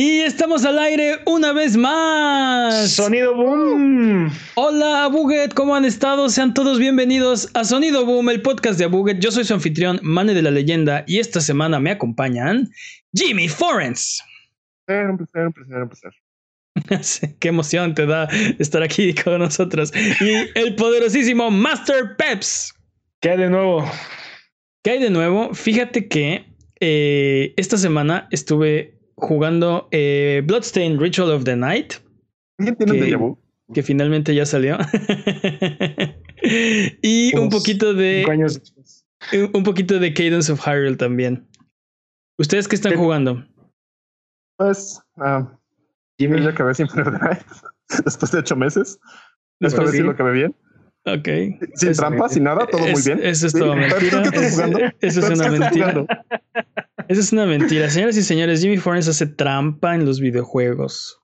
[0.00, 2.92] Y estamos al aire una vez más.
[2.92, 4.30] Sonido Boom.
[4.54, 6.28] Hola, Buget, ¿cómo han estado?
[6.28, 9.18] Sean todos bienvenidos a Sonido Boom, el podcast de Abuget.
[9.18, 12.70] Yo soy su anfitrión, Mane de la Leyenda, y esta semana me acompañan
[13.12, 14.22] Jimmy Forens.
[14.86, 15.50] Placer.
[17.40, 18.28] Qué emoción te da
[18.60, 19.92] estar aquí con nosotros.
[20.20, 22.72] Y el poderosísimo Master Peps.
[23.20, 23.84] ¿Qué hay de nuevo?
[24.84, 25.54] ¿Qué hay de nuevo?
[25.54, 31.94] Fíjate que eh, esta semana estuve jugando eh, Bloodstained Ritual of the Night.
[32.58, 33.38] ¿Quién tiene que, un
[33.72, 34.78] que finalmente ya salió.
[37.02, 38.24] y un poquito de.
[38.28, 38.74] Años
[39.52, 41.46] un poquito de Cadence of Hyrule también.
[42.38, 42.98] ¿Ustedes qué están ¿Qué?
[42.98, 43.44] jugando?
[44.56, 45.52] Pues, ah,
[46.18, 47.40] Jimmy ya acabé sin Night
[48.04, 48.98] después de ocho meses.
[49.60, 50.02] Después vez sí sí.
[50.04, 50.54] lo acabé bien.
[51.04, 51.28] Ok.
[51.74, 53.20] Sin Es- trampas, sin nada, todo muy es- bien.
[53.22, 53.58] Eso es Sí.
[53.58, 54.22] todo Peps, mentira.
[54.22, 54.78] ¿tú qué estás jugando?
[55.00, 56.06] Eso es una ¿qué estás mentira.
[57.08, 57.88] Eso es una mentira.
[57.90, 61.20] Señoras y señores, Jimmy Forens hace trampa en los videojuegos.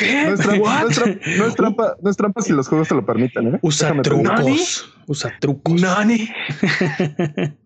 [0.00, 2.88] No es, trampa, no, es trampa, no es trampa, no es trampa si los juegos
[2.88, 3.58] te lo permiten, ¿eh?
[3.62, 4.94] Usa Déjame trucos.
[5.06, 5.80] Usa trucos.
[5.80, 6.28] Nani.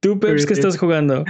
[0.00, 1.24] ¿Tú, Peps, qué estás jugando?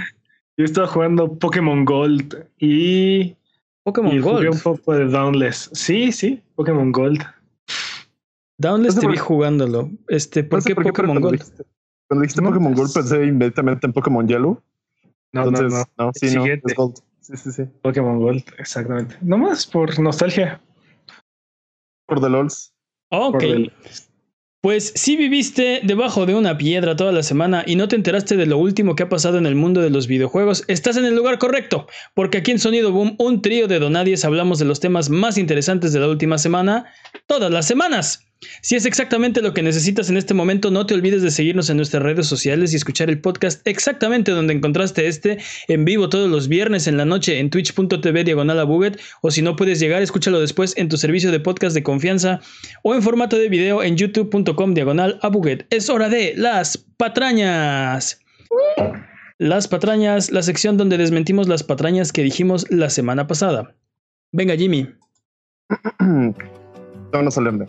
[0.57, 3.35] Yo estaba jugando Pokémon Gold y,
[3.83, 4.63] Pokémon y jugué un Gold.
[4.63, 5.69] poco de Downless.
[5.73, 7.21] Sí, sí, Pokémon Gold.
[8.57, 9.91] Downless No sé te vi qué- jugándolo.
[10.07, 11.39] Este, ¿por No sé qué Pokémon cuando Gold?
[11.39, 11.63] dijiste-
[12.07, 14.61] Cuando dijiste No, Pokémon Gold pensé inmediatamente en Pokémon Yellow.
[15.33, 16.05] No, Entonces, no, no.
[16.05, 16.63] no, sí, no, Siguiente.
[16.67, 16.95] es Gold.
[17.19, 17.63] Sí, sí, sí.
[17.81, 19.17] Pokémon Gold, exactamente.
[19.21, 20.61] Nomás por nostalgia.
[22.07, 22.73] Por The LOLs.
[23.09, 23.43] Ok.
[24.61, 28.47] Pues si viviste debajo de una piedra toda la semana y no te enteraste de
[28.47, 31.37] lo último que ha pasado en el mundo de los videojuegos, estás en el lugar
[31.37, 35.37] correcto, porque aquí en Sonido Boom, un trío de donadies, hablamos de los temas más
[35.37, 36.85] interesantes de la última semana,
[37.27, 38.25] todas las semanas.
[38.61, 41.77] Si es exactamente lo que necesitas en este momento, no te olvides de seguirnos en
[41.77, 46.47] nuestras redes sociales y escuchar el podcast exactamente donde encontraste este, en vivo todos los
[46.47, 48.55] viernes en la noche en twitch.tv diagonal
[49.21, 52.39] o si no puedes llegar, escúchalo después en tu servicio de podcast de confianza
[52.83, 55.19] o en formato de video en youtube.com diagonal.
[55.69, 58.19] Es hora de las patrañas.
[59.37, 63.75] Las patrañas, la sección donde desmentimos las patrañas que dijimos la semana pasada.
[64.31, 64.87] Venga, Jimmy.
[65.99, 67.65] no solemne.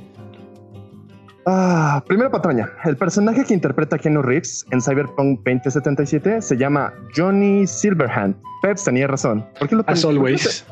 [1.48, 2.72] Ah, primera patraña.
[2.84, 8.34] El personaje que interpreta a Keanu Reeves en Cyberpunk 2077 se llama Johnny Silverhand.
[8.62, 9.46] Peps tenía razón.
[9.60, 10.66] ¿Por qué lo As always.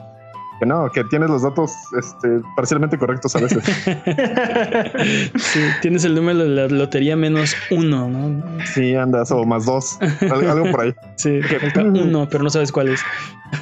[0.60, 3.65] Que no, que tienes los datos este, parcialmente correctos a veces.
[5.37, 8.42] Sí, tienes el número de la lotería menos uno, ¿no?
[8.64, 9.98] sí, andas o más dos.
[10.20, 10.94] Algo, por ahí.
[11.16, 11.41] Sí,
[11.76, 13.00] uno, pero no sabes cuál es.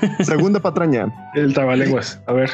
[0.21, 1.13] Segunda patraña.
[1.35, 2.21] El trabalenguas.
[2.27, 2.51] A ver.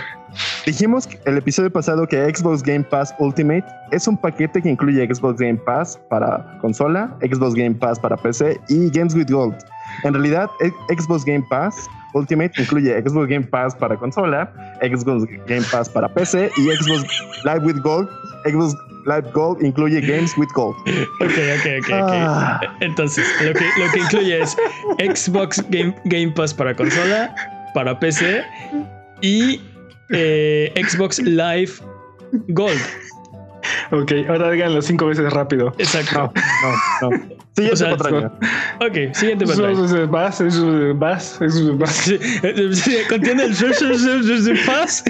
[0.67, 5.39] Dijimos el episodio pasado que Xbox Game Pass Ultimate es un paquete que incluye Xbox
[5.41, 9.57] Game Pass para consola, Xbox Game Pass para PC y Games with Gold.
[10.05, 15.65] En realidad, e- Xbox Game Pass Ultimate incluye Xbox Game Pass para consola, Xbox Game
[15.71, 17.05] Pass para PC y Xbox
[17.45, 18.09] Live with Gold.
[18.45, 18.75] Xbox
[19.07, 20.77] Live Gold incluye Games with Gold.
[21.21, 21.91] Ok, ok, ok, ok.
[21.93, 22.61] Ah.
[22.81, 24.57] Entonces, lo que, lo que incluye es
[24.99, 27.35] Xbox Game, Game Pass para consola,
[27.75, 28.43] para PC
[29.21, 29.61] y
[30.11, 31.73] eh, Xbox Live
[32.49, 32.81] Gold.
[33.91, 35.75] Ok, ahora díganlo cinco veces rápido.
[35.79, 36.33] Exacto.
[36.63, 37.39] No, no, no.
[37.57, 38.31] Siguiente O sea, patraña.
[38.81, 40.07] Ok, siguiente patraña.
[40.07, 42.09] Vas, es- vas, es- vas.
[42.09, 45.05] Eh, Contiene el Vas,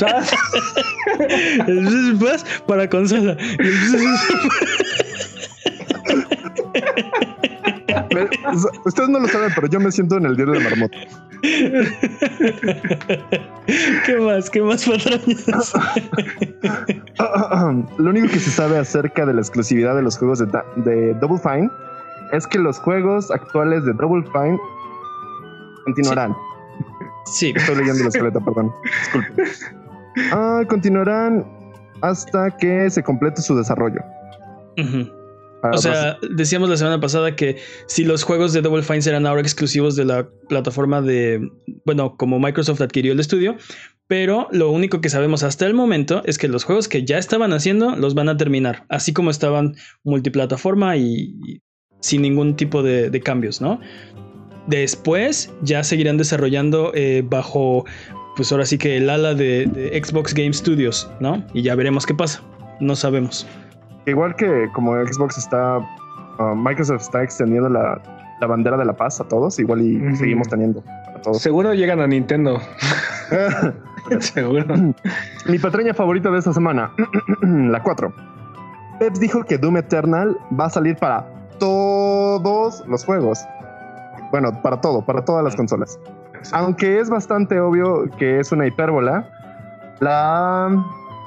[0.00, 0.32] vas.
[1.66, 3.36] El pass para consola.
[8.84, 10.98] Ustedes no lo saben, pero yo me siento en el diario de Marmota.
[14.06, 14.50] ¿Qué más?
[14.50, 15.72] ¿Qué más patrañas?
[17.98, 21.70] Lo único que se sabe acerca de la exclusividad de los juegos de, Double Fine
[22.32, 24.58] es que los juegos actuales de Double Fine
[25.84, 26.34] continuarán.
[27.26, 28.72] Sí, Estoy leyendo la escaleta, perdón.
[28.84, 29.44] Disculpe.
[30.32, 31.44] Ah, continuarán
[32.02, 34.00] hasta que se complete su desarrollo.
[34.76, 35.25] Para
[35.72, 37.56] O sea, decíamos la semana pasada que
[37.86, 41.50] si los juegos de Double Fine serán ahora exclusivos de la plataforma de,
[41.84, 43.56] bueno, como Microsoft adquirió el estudio,
[44.08, 47.52] pero lo único que sabemos hasta el momento es que los juegos que ya estaban
[47.52, 49.74] haciendo los van a terminar, así como estaban
[50.04, 51.60] multiplataforma y,
[52.00, 53.80] sin ningún tipo de, de cambios, ¿no?
[54.66, 57.84] Después ya seguirán desarrollando eh, bajo,
[58.36, 61.44] pues ahora sí que el ala de, de Xbox Game Studios, ¿no?
[61.54, 62.42] Y ya veremos qué pasa.
[62.80, 63.46] No sabemos.
[64.06, 65.78] Igual que como Xbox está,
[66.38, 68.00] ah, Microsoft está extendiendo la,
[68.40, 70.82] la bandera de la paz a todos, igual y seguimos teniendo
[71.14, 71.42] a todos.
[71.42, 72.60] Seguro llegan a Nintendo.
[74.20, 74.64] Seguro.
[75.46, 76.92] Mi patraña favorita de esta semana,
[77.42, 78.12] la 4.
[78.98, 81.26] Peps dijo que Doom Eternal va a salir para
[81.58, 83.44] todos los juegos.
[84.30, 85.98] Bueno, para todo, para todas las consolas.
[86.52, 89.28] Aunque es bastante obvio que es una hipérbola,
[90.00, 90.84] la,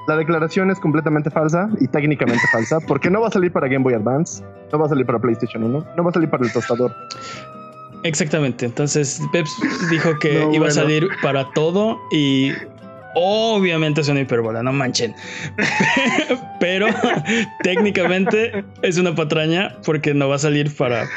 [0.10, 3.84] la declaración es completamente falsa y técnicamente falsa, porque no va a salir para Game
[3.84, 6.52] Boy Advance, no va a salir para PlayStation 1, no va a salir para el
[6.52, 6.92] tostador.
[8.04, 8.66] Exactamente.
[8.66, 9.52] Entonces, Peps
[9.92, 12.54] dijo que No, iba a salir para todo y
[13.14, 15.14] obviamente es una hipérbola, no manchen.
[16.60, 16.88] Pero
[17.64, 21.08] técnicamente es una patraña porque no va a salir para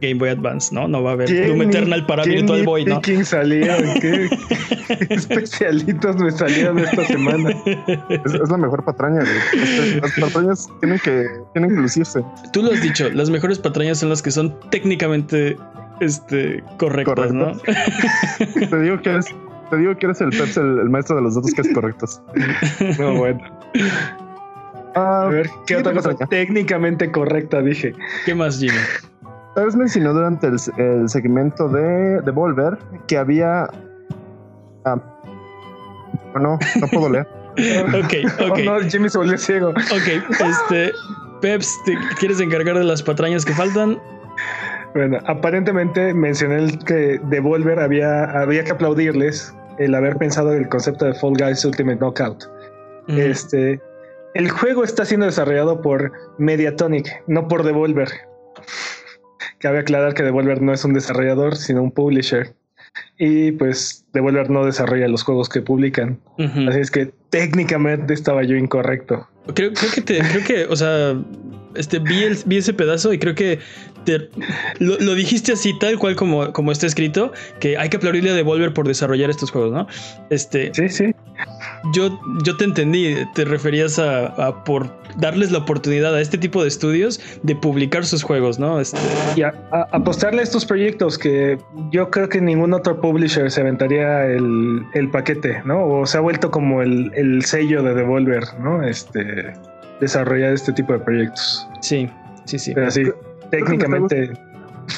[0.00, 0.88] Game Boy Advance, ¿no?
[0.88, 3.00] No va a haber ¿Quién Doom Eternal para quién Virtual Boy, ¿no?
[3.00, 3.82] picking salieron?
[4.00, 4.28] ¿Qué
[5.10, 7.50] especialitos me salieron esta semana?
[8.08, 10.00] Es, es la mejor patraña, güey.
[10.00, 12.24] Las patrañas tienen que, tienen que lucirse.
[12.52, 15.56] Tú lo has dicho, las mejores patrañas son las que son técnicamente
[16.00, 17.52] este, correctas, ¿no?
[18.38, 19.26] Te digo que eres,
[19.70, 22.20] te digo que eres el Peps, el, el maestro de los datos que es correctos.
[22.98, 23.40] No, bueno.
[24.94, 26.28] Ah, A ver, ¿qué siguiente otra cosa patraña.
[26.28, 27.92] técnicamente correcta dije?
[28.24, 28.78] ¿Qué más, Jimmy?
[29.54, 33.68] Peps mencionó durante el, el segmento de Devolver que había.
[34.84, 34.96] Ah,
[36.34, 37.26] no, no puedo leer.
[37.60, 38.14] Ok,
[38.48, 38.52] ok.
[38.52, 39.70] Oh, no, Jimmy se volvió ciego.
[39.70, 40.92] Ok, este.
[41.42, 43.98] Peps, ¿te quieres encargar de las patrañas que faltan?
[44.94, 50.68] Bueno, aparentemente mencioné el que Devolver había, había que aplaudirles el haber pensado en el
[50.68, 52.44] concepto de Fall Guys Ultimate Knockout.
[53.08, 53.80] Mm, Este,
[54.34, 58.08] el juego está siendo desarrollado por Mediatonic, no por Devolver.
[59.60, 62.54] Cabe aclarar que Devolver no es un desarrollador, sino un publisher.
[63.18, 66.18] Y pues Devolver no desarrolla los juegos que publican.
[66.68, 69.28] Así es que técnicamente estaba yo incorrecto.
[69.54, 71.14] Creo, creo que te, creo que, o sea,
[71.74, 73.58] este, vi, el- vi ese pedazo y creo que
[74.04, 74.28] te-
[74.78, 78.34] lo, lo dijiste así, tal cual como, como está escrito, que hay que aplaudirle a
[78.34, 79.86] Devolver por desarrollar estos juegos, ¿no?
[80.30, 81.14] Este, Sí, sí.
[81.92, 86.62] Yo, yo te entendí, te referías a, a por darles la oportunidad a este tipo
[86.62, 88.80] de estudios de publicar sus juegos, ¿no?
[88.80, 88.98] Este,
[89.36, 91.58] Y a- a- apostarle a estos proyectos que
[91.90, 95.84] yo creo que ningún otro publisher se aventaría el, el paquete, ¿no?
[95.86, 98.82] O se ha vuelto como el, el sello de Devolver, ¿no?
[98.82, 99.52] Este,
[100.00, 101.66] desarrollar este tipo de proyectos.
[101.80, 102.08] sí,
[102.44, 102.72] sí, sí.
[102.74, 103.04] Pero sí,
[103.50, 104.32] técnicamente,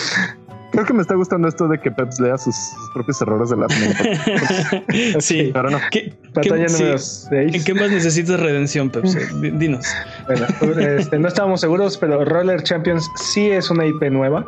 [0.72, 3.56] Creo que me está gustando esto de que Peps lea sus, sus propios errores de
[3.58, 5.20] la semana.
[5.20, 5.50] sí.
[5.54, 5.78] Pero no.
[5.90, 7.26] ¿Qué, batalla qué- número sí.
[7.28, 7.54] 6.
[7.54, 9.16] ¿En qué más necesitas redención, Peps?
[9.58, 9.86] Dinos.
[10.26, 10.46] Bueno,
[10.80, 14.44] este, no estábamos seguros, pero Roller Champions sí es una IP nueva.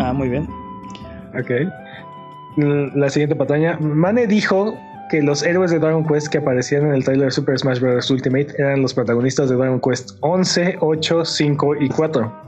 [0.00, 0.48] Ah, muy bien.
[1.38, 1.50] Ok.
[2.94, 3.76] La siguiente pantalla.
[3.78, 4.74] Mane dijo
[5.10, 8.10] que los héroes de Dragon Quest que aparecían en el trailer Super Smash Bros.
[8.10, 12.47] Ultimate eran los protagonistas de Dragon Quest 11, 8, 5 y 4.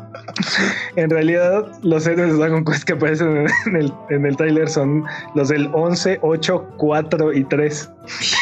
[0.97, 5.05] En realidad, los héroes de Dragon Quest que aparecen en el, en el trailer son
[5.35, 7.91] los del 11, 8, 4 y 3.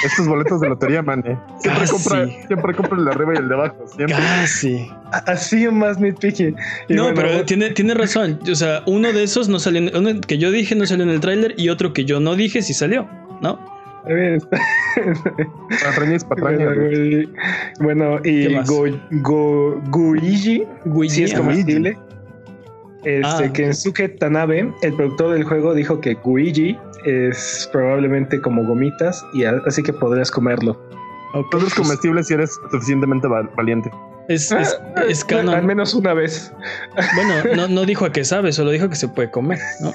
[0.04, 1.22] Estos boletos de lotería, man.
[1.26, 1.36] eh.
[1.60, 1.92] Siempre, Casi.
[1.92, 3.76] compra, siempre compra el de arriba y el de abajo.
[3.94, 4.16] Siempre.
[4.16, 4.90] Casi.
[5.26, 6.54] Así más nitpicky.
[6.88, 8.38] Y No, bueno, pero tiene, tiene razón.
[8.50, 11.10] O sea, uno de esos no salió, en- uno que yo dije no salió en
[11.10, 13.08] el tráiler y otro que yo no dije sí salió,
[13.40, 13.77] ¿no?
[14.04, 14.40] A ver,
[15.84, 16.68] Patraña es patraña.
[17.80, 18.54] Bueno, y.
[18.64, 18.84] Go,
[19.90, 21.98] Go- Guigi Guigi, sí es comestible.
[23.04, 23.52] Este, Ah.
[23.52, 29.82] Kensuke Tanabe, el productor del juego, dijo que Guigi es probablemente como gomitas y así
[29.82, 30.72] que podrías comerlo.
[31.34, 33.90] Ok, Todo es pues, comestible si eres suficientemente val- valiente.
[34.28, 34.78] es, es,
[35.08, 35.54] es canon.
[35.54, 36.52] Al menos una vez.
[37.14, 39.92] Bueno, no, no dijo a qué sabe, solo dijo que se puede comer, ¿no?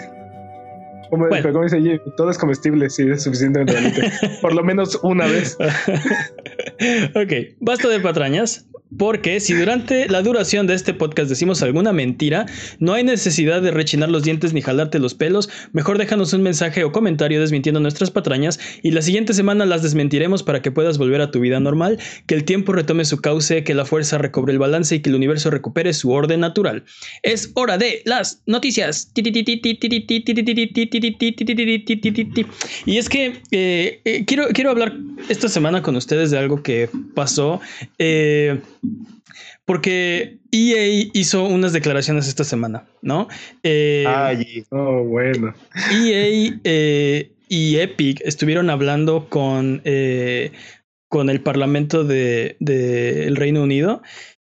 [1.09, 1.41] Como, Bueno.
[1.41, 4.11] pero como dice Jimmy, todo es comestible si es suficientemente valiente.
[4.41, 5.57] Por lo menos una vez.
[7.15, 8.67] ok, basta de patrañas.
[8.97, 12.45] Porque si durante la duración de este podcast decimos alguna mentira,
[12.79, 15.49] no hay necesidad de rechinar los dientes ni jalarte los pelos.
[15.71, 20.43] Mejor déjanos un mensaje o comentario desmintiendo nuestras patrañas y la siguiente semana las desmentiremos
[20.43, 23.73] para que puedas volver a tu vida normal, que el tiempo retome su cauce, que
[23.73, 26.83] la fuerza recobre el balance y que el universo recupere su orden natural.
[27.23, 29.11] Es hora de las noticias.
[32.85, 34.97] Y es que eh, eh, quiero, quiero hablar
[35.29, 37.61] esta semana con ustedes de algo que pasó.
[37.99, 38.59] eh,
[39.65, 43.27] porque EA hizo unas declaraciones esta semana, ¿no?
[43.63, 45.53] Eh, Ay, Oh, bueno.
[45.91, 50.51] EA eh, y Epic estuvieron hablando con, eh,
[51.07, 54.01] con el Parlamento del de, el Reino Unido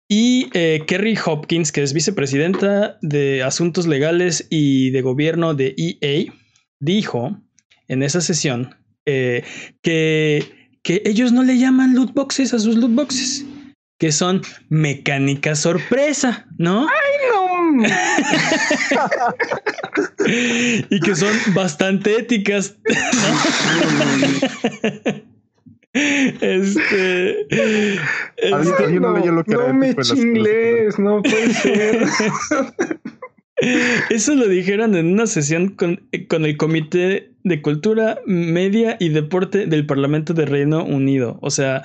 [0.07, 6.33] y Kerry Hopkins, que es vicepresidenta de Asuntos Legales y de Gobierno de EA,
[6.81, 7.39] dijo
[7.87, 9.45] en esa sesión que,
[10.83, 13.45] que ellos no le llaman loot boxes a sus loot boxes,
[14.01, 16.87] que son mecánica sorpresa, ¿no?
[17.31, 17.85] No.
[20.89, 22.75] y que son bastante éticas.
[25.93, 27.41] este,
[28.37, 32.07] este, no leyó lo que era no me chinglés, no puede ser.
[34.09, 39.67] Eso lo dijeron en una sesión con, con, el Comité de Cultura, Media y Deporte
[39.67, 41.37] del Parlamento de Reino Unido.
[41.43, 41.83] O sea,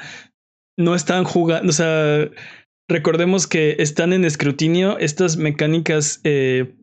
[0.76, 2.30] no están jugando, o sea,
[2.88, 6.74] recordemos que están en escrutinio estas mecánicas eh,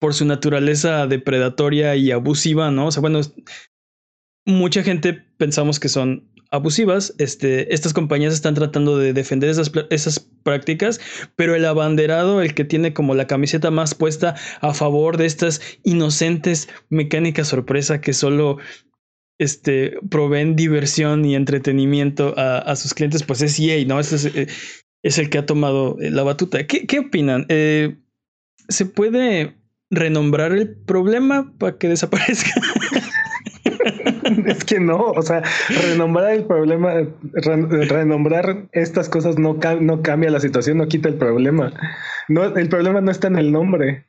[0.00, 2.86] por su naturaleza depredatoria y abusiva, ¿no?
[2.86, 3.20] O sea, bueno,
[4.44, 7.14] mucha gente pensamos que son abusivas.
[7.18, 11.00] Este, estas compañías están tratando de defender esas, esas prácticas,
[11.34, 15.60] pero el abanderado, el que tiene como la camiseta más puesta a favor de estas
[15.82, 18.58] inocentes mecánicas sorpresa que solo
[19.38, 24.00] este, proveen diversión y entretenimiento a, sus clientes, pues es EA, ¿no?
[24.00, 24.46] Este es, eh,
[25.02, 26.66] es, el que ha tomado la batuta.
[26.66, 27.46] ¿Qué, qué opinan?
[27.48, 27.96] Eh,
[28.68, 29.56] ¿Se puede
[29.90, 32.50] renombrar el problema para que desaparezca?
[34.46, 36.94] es que no, o sea, renombrar el problema,
[37.34, 41.72] renombrar estas cosas no, no cambia la situación, no quita el problema.
[42.28, 44.06] No, el problema no está en el nombre.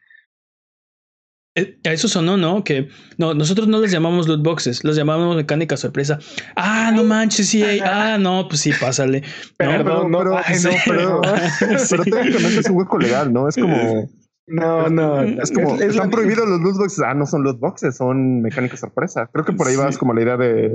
[1.58, 2.64] Eh, a eso sonó, ¿no?
[2.64, 2.88] Que
[3.18, 6.20] no, nosotros no les llamamos loot boxes, los llamamos mecánica sorpresa.
[6.56, 9.24] Ah, no manches, sí, ah, no, pues sí, pásale.
[9.58, 10.40] Perdón, no, pero,
[10.86, 11.22] pero,
[11.90, 13.50] pero técnicamente es un hueco legal, ¿no?
[13.50, 14.08] Es como
[14.48, 15.22] no, no.
[15.24, 17.04] Es como, están prohibidos los loot boxes.
[17.06, 19.30] Ah, no son loot boxes, son mecánicas sorpresa.
[19.34, 20.66] Creo que por ahí vas como la idea de.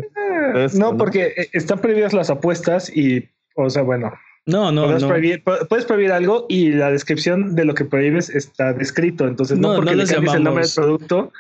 [0.55, 4.13] Eh, no, porque eh, están prohibidas las apuestas y, o sea, bueno.
[4.45, 5.07] No, no, no.
[5.07, 9.29] Prohibir, puedes prohibir algo y la descripción de lo que prohíbes está descrito.
[9.29, 11.33] Entonces, no, porque le cambies el nombre del producto,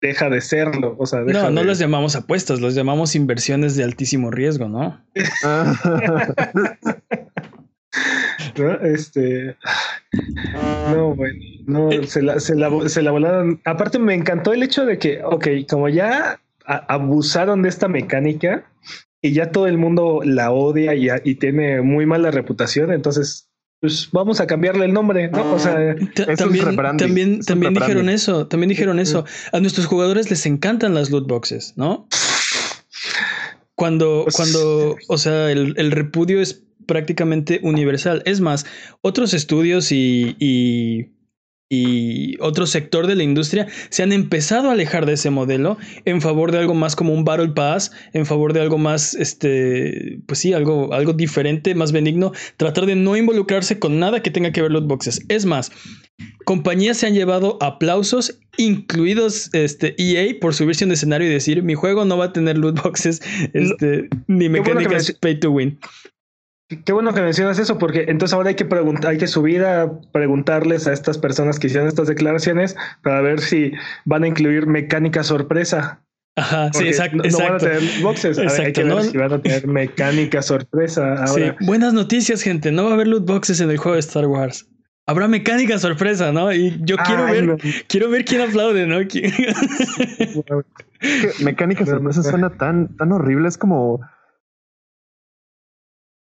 [0.00, 0.96] deja de serlo.
[0.98, 5.00] O sea, no, no las llamamos apuestas, los llamamos inversiones de altísimo riesgo, ¿no?
[8.56, 8.72] ¿no?
[8.80, 9.56] Este.
[10.90, 12.08] No, bueno, no, eh.
[12.08, 13.60] se la, se, la, se la volaron.
[13.64, 18.64] Aparte, me encantó el hecho de que, ok, como ya abusaron de esta mecánica
[19.22, 23.48] y ya todo el mundo la odia y, y tiene muy mala reputación, entonces
[23.80, 25.54] pues vamos a cambiarle el nombre, ¿no?
[25.54, 25.96] O sea,
[26.36, 29.24] también, también, también dijeron eso, también dijeron eso.
[29.50, 32.06] A nuestros jugadores les encantan las loot boxes, ¿no?
[33.74, 38.22] Cuando, pues, cuando, o sea, el, el repudio es prácticamente universal.
[38.24, 38.66] Es más,
[39.00, 41.10] otros estudios y, y,
[42.40, 46.52] otro sector de la industria se han empezado a alejar de ese modelo en favor
[46.52, 50.52] de algo más como un Battle Pass, en favor de algo más, este, pues sí,
[50.52, 54.70] algo, algo diferente, más benigno, tratar de no involucrarse con nada que tenga que ver
[54.70, 55.22] loot boxes.
[55.28, 55.72] Es más,
[56.44, 61.62] compañías se han llevado aplausos, incluidos este EA, por subirse a un escenario y decir,
[61.62, 65.78] mi juego no va a tener loot boxes, este, ni mecánicas pay to win.
[66.84, 69.90] Qué bueno que mencionas eso, porque entonces ahora hay que preguntar, hay que subir a
[70.12, 73.72] preguntarles a estas personas que hicieron estas declaraciones para ver si
[74.04, 76.00] van a incluir mecánica sorpresa.
[76.36, 77.22] Ajá, sí, exacto.
[77.30, 78.38] No, van a tener boxes.
[78.38, 81.24] hay que ver si van a tener mecánica sorpresa.
[81.24, 81.56] Ahora.
[81.58, 82.72] Sí, buenas noticias, gente.
[82.72, 84.66] No va a haber loot boxes en el juego de Star Wars.
[85.06, 86.52] Habrá mecánica sorpresa, ¿no?
[86.52, 87.56] Y yo quiero ver,
[87.88, 88.98] quiero ver quién aplaude, ¿no?
[91.44, 93.48] mecánica sorpresa suena tan, tan horrible.
[93.48, 94.00] Es como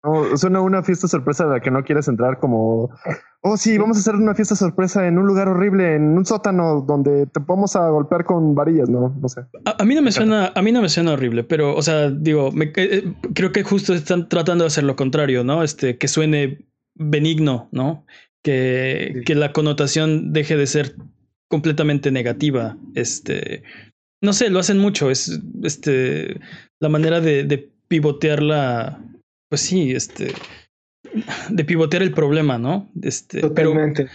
[0.04, 2.90] no, suena una fiesta sorpresa de la que no quieres entrar como,
[3.42, 6.82] oh sí, vamos a hacer una fiesta sorpresa en un lugar horrible, en un sótano
[6.82, 9.16] donde te vamos a golpear con varillas, ¿no?
[9.22, 9.42] No sé.
[9.66, 12.52] A, mí no me suena, a mí no me suena horrible, pero, o sea, digo,
[12.52, 15.62] me, eh, eh, creo que justo están tratando de hacer lo contrario, ¿no?
[15.64, 16.66] Este, que suene
[16.96, 18.06] benigno, ¿no?
[18.44, 20.96] Que, que la connotación deje de ser
[21.48, 22.76] completamente negativa.
[22.96, 23.62] Este,
[24.20, 26.40] no sé, lo hacen mucho, es, este,
[26.80, 29.00] la manera de, de pivotear la
[29.52, 30.34] pues sí, este,
[31.50, 32.90] de pivotear el problema, ¿no?
[33.02, 34.08] Este, Totalmente.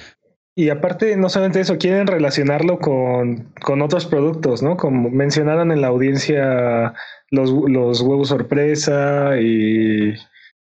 [0.57, 4.79] Y aparte, no solamente eso, quieren relacionarlo con, con otros productos, ¿no?
[4.79, 6.95] Como mencionaron en la audiencia
[7.31, 10.15] los, los huevos sorpresa y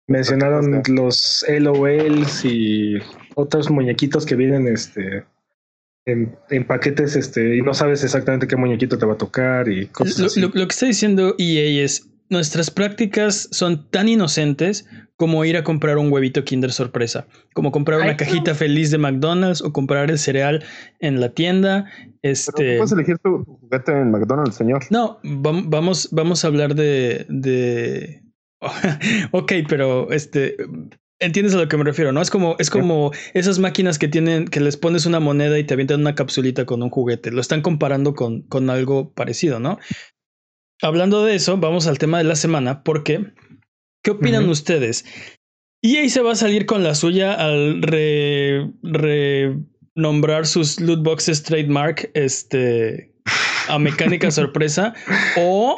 [0.07, 2.95] mencionaron los LOLs y
[3.36, 5.25] otros muñequitos que vienen este,
[6.07, 9.86] en, en, paquetes este, y no sabes exactamente qué muñequito te va a tocar y
[9.88, 15.55] cosas lo, lo que está diciendo EA es nuestras prácticas son tan inocentes como ir
[15.55, 20.12] a comprar un huevito Kinder sorpresa, como comprar una cajita feliz de McDonald's o comprar
[20.12, 20.63] el cereal
[21.00, 21.86] en la tienda.
[22.22, 24.84] Este, puedes elegir tu juguete en McDonald's, señor.
[24.89, 28.24] No, vamos, vamos a hablar de, de...
[29.32, 30.58] ok, pero este,
[31.20, 32.22] entiendes a lo que me refiero, ¿no?
[32.22, 35.74] Es como, es como esas máquinas que tienen, que les pones una moneda y te
[35.74, 37.32] avientan una capsulita con un juguete.
[37.32, 39.79] Lo están comparando con, con algo parecido, ¿no?
[40.82, 43.34] Hablando de eso, vamos al tema de la semana, porque
[44.03, 45.05] ¿qué opinan ustedes?
[45.82, 47.82] Y ahí se va a salir con la suya al
[48.82, 53.14] renombrar sus loot boxes trademark, este,
[53.67, 54.93] a mecánica sorpresa
[55.38, 55.75] o,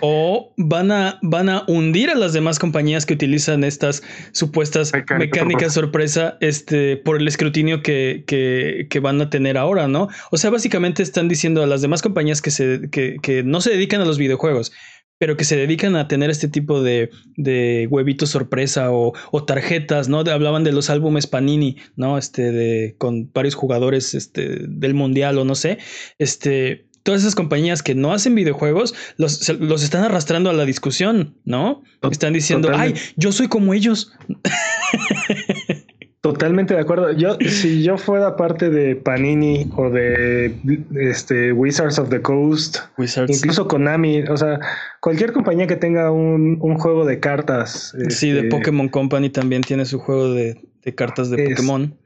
[0.00, 4.02] o van, a, van a hundir a las demás compañías que utilizan estas
[4.32, 10.08] supuestas mecánicas sorpresa este, por el escrutinio que, que, que, van a tener ahora, ¿no?
[10.30, 13.70] O sea, básicamente están diciendo a las demás compañías que, se, que, que no se
[13.70, 14.72] dedican a los videojuegos,
[15.22, 20.08] pero que se dedican a tener este tipo de, de huevitos sorpresa o, o, tarjetas,
[20.08, 20.18] ¿no?
[20.18, 22.18] hablaban de los álbumes Panini, ¿no?
[22.18, 25.78] Este, de, con varios jugadores este, del mundial o no sé.
[26.18, 31.36] Este, todas esas compañías que no hacen videojuegos los, los están arrastrando a la discusión,
[31.44, 31.82] ¿no?
[32.10, 34.12] Están diciendo, ay, yo soy como ellos.
[36.22, 37.10] Totalmente de acuerdo.
[37.10, 40.54] Yo, si yo fuera parte de Panini o de
[40.94, 42.78] este Wizards of the Coast,
[43.26, 44.60] incluso Konami, o sea,
[45.00, 47.92] cualquier compañía que tenga un, juego de cartas.
[48.10, 50.62] Sí, de este, Pokémon Company también tiene su juego de,
[50.94, 51.98] cartas de Pokémon.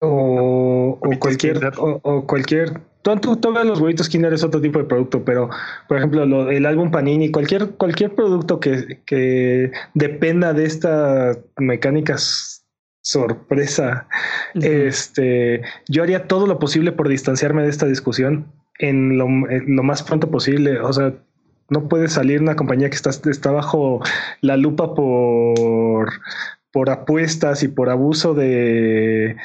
[0.00, 2.80] O, cualquier, o, cualquier.
[3.02, 5.50] Todos los huevitos Kinder es otro tipo de producto, pero
[5.88, 12.62] por ejemplo, el álbum Panini, cualquier, cualquier producto que, que dependa de estas mecánicas
[13.02, 14.06] sorpresa.
[14.54, 18.46] Este, yo haría todo lo posible por distanciarme de esta discusión
[18.78, 20.80] en lo, más pronto posible.
[20.80, 21.14] O sea,
[21.68, 24.00] no puede salir una compañía que está, está bajo
[24.40, 26.12] la lupa por,
[26.70, 29.36] por apuestas y por abuso de,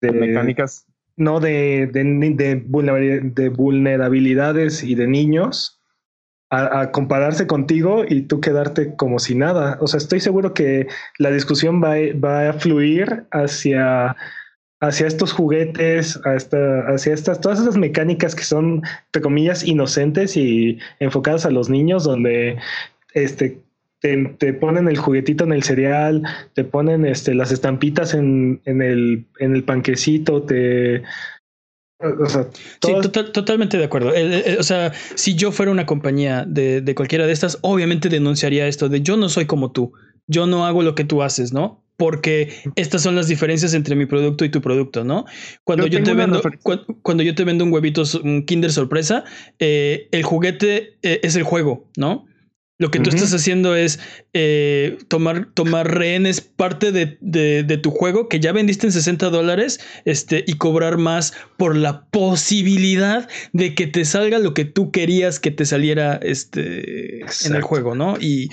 [0.00, 0.86] de mecánicas.
[1.16, 5.80] No, de, de vulnerabilidades y de niños
[6.54, 9.78] a, compararse contigo y tú quedarte como si nada.
[9.80, 10.86] O sea, estoy seguro que
[11.18, 14.16] la discusión va, va a fluir hacia,
[14.80, 21.46] hacia estos juguetes, hacia estas, todas esas mecánicas que son, entre comillas, inocentes y enfocadas
[21.46, 22.58] a los niños, donde
[23.14, 23.63] este,
[24.38, 29.24] te, ponen el juguetito en el cereal, te ponen este, las estampitas en, en, el,
[29.38, 31.02] en el panquecito, te
[32.84, 32.92] Sí,
[33.32, 34.12] totalmente de acuerdo.
[34.58, 39.00] o sea, si yo fuera una compañía de, cualquiera de estas, obviamente denunciaría esto de
[39.00, 39.92] yo no soy como tú,
[40.26, 41.82] yo no hago lo que tú haces, ¿no?
[41.96, 45.24] Porque estas son las diferencias entre mi producto y tu producto, ¿no?
[45.62, 46.42] Cuando yo, te vendo,
[47.02, 49.24] cuando, yo te vendo un huevito, un Kinder sorpresa,
[49.60, 52.26] eh, el juguete eh, es el juego, ¿no?
[52.76, 54.00] Lo que tú estás haciendo es
[54.32, 60.42] eh, tomar, tomar rehenes parte de, tu juego que ya vendiste en 60 dólares este,
[60.44, 65.52] y cobrar más por la posibilidad de que te salga lo que tú querías que
[65.52, 68.16] te saliera este, en el juego, ¿no?
[68.18, 68.50] Y,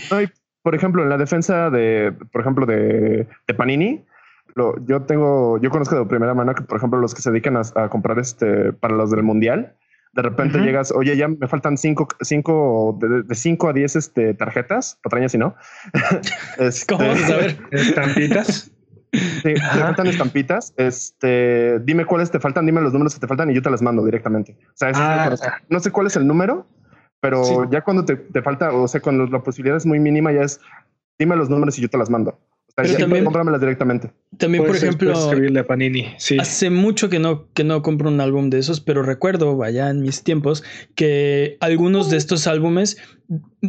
[0.62, 4.06] por ejemplo, en la defensa de, por ejemplo, de, Panini,
[4.86, 7.62] yo tengo, yo conozco de primera mano que, por ejemplo, los que se dedican a,
[7.76, 9.76] a comprar este para los del mundial,
[10.14, 15.00] de repente llegas, oye, ya me faltan cinco, cinco, de, cinco a diez este, tarjetas,
[15.04, 15.56] patrañas y no.
[16.58, 17.58] este, ¿Cómo vamos a ver?
[17.72, 18.72] ¿Estampitas?
[19.14, 20.74] Sí, te faltan estampitas.
[20.78, 23.82] Este, dime cuáles te faltan, dime los números que te faltan y yo te las
[23.82, 24.58] mando directamente.
[24.68, 25.36] O sea, ah.
[25.70, 26.68] no sé cuál es el número,
[27.20, 30.42] pero ya cuando te, te, falta, o sea, cuando la posibilidad es muy mínima, ya
[30.42, 30.60] es
[31.20, 32.40] dime los números y yo te las mando.
[32.76, 33.26] Pero también,
[33.60, 34.12] directamente.
[34.38, 35.14] También, por ejemplo,
[36.40, 40.02] hace mucho que no, que no compro un álbum de esos, pero recuerdo, vaya en
[40.02, 40.64] mis tiempos,
[40.96, 42.98] que algunos de estos álbumes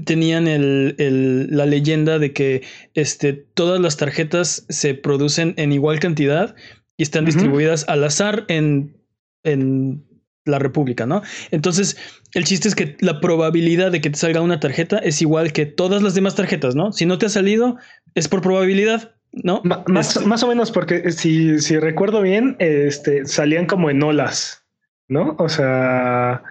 [0.04, 2.62] tenían el, la leyenda de que
[2.94, 6.54] este, todas las tarjetas se producen en igual cantidad
[6.96, 8.96] y están distribuidas al azar en,
[9.44, 10.04] en
[10.44, 11.22] la República, ¿no?
[11.50, 11.96] Entonces,
[12.34, 15.66] el chiste es que la probabilidad de que te salga una tarjeta es igual que
[15.66, 16.92] todas las demás tarjetas, ¿no?
[16.92, 17.76] Si no te ha salido,
[18.14, 19.62] es por probabilidad, ¿no?
[19.64, 24.64] más, más o menos, porque si, si recuerdo bien, este, salían como en olas,
[25.08, 25.36] ¿no?
[25.38, 26.42] O sea,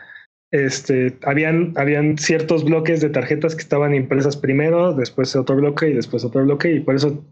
[0.52, 5.94] este, habían, habían ciertos bloques de tarjetas que estaban impresas primero, después otro bloque y
[5.94, 7.24] después otro bloque, y por eso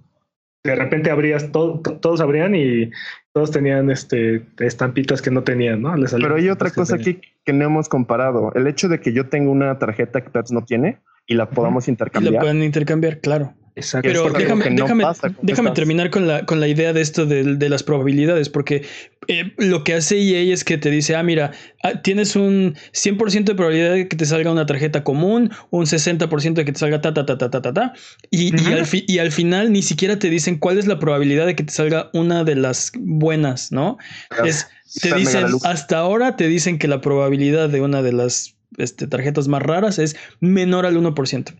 [0.63, 2.91] de repente abrías, todo, todos abrían y
[3.33, 5.93] todos tenían este, estampitas que no tenían, ¿no?
[6.11, 8.51] Pero hay otra cosa aquí que no hemos comparado.
[8.55, 11.87] El hecho de que yo tenga una tarjeta que Pets no tiene y la podamos
[11.87, 12.33] intercambiar.
[12.33, 13.53] Y la pueden intercambiar, claro.
[14.01, 15.05] Pero déjame, déjame,
[15.41, 18.85] déjame terminar con la, con la idea de esto de, de las probabilidades, porque
[19.27, 21.51] eh, lo que hace EA es que te dice, ah, mira,
[21.83, 26.53] ah, tienes un 100% de probabilidad de que te salga una tarjeta común, un 60%
[26.53, 27.93] de que te salga ta, ta, ta, ta, ta, ta, ta.
[28.31, 31.55] Y, y, al y al final ni siquiera te dicen cuál es la probabilidad de
[31.55, 33.97] que te salga una de las buenas, ¿no?
[34.43, 34.67] Es,
[35.01, 39.47] te dicen, hasta ahora te dicen que la probabilidad de una de las este, tarjetas
[39.47, 41.55] más raras es menor al 1%.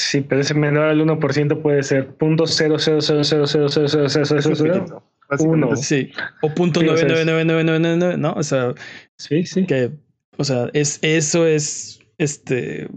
[0.00, 3.86] Sí, pero ese menor al 1% puede ser punto cero cero cero cero cero cero
[3.88, 5.02] cero cero cero cero
[5.40, 5.76] uno.
[5.76, 6.10] Sí.
[6.40, 8.32] O punto nueve nueve nueve nueve nueve nueve ¿no?
[8.32, 8.74] O sea,
[9.18, 9.66] sí, sí.
[9.66, 9.92] Que,
[10.38, 12.88] o sea, es, eso es, este,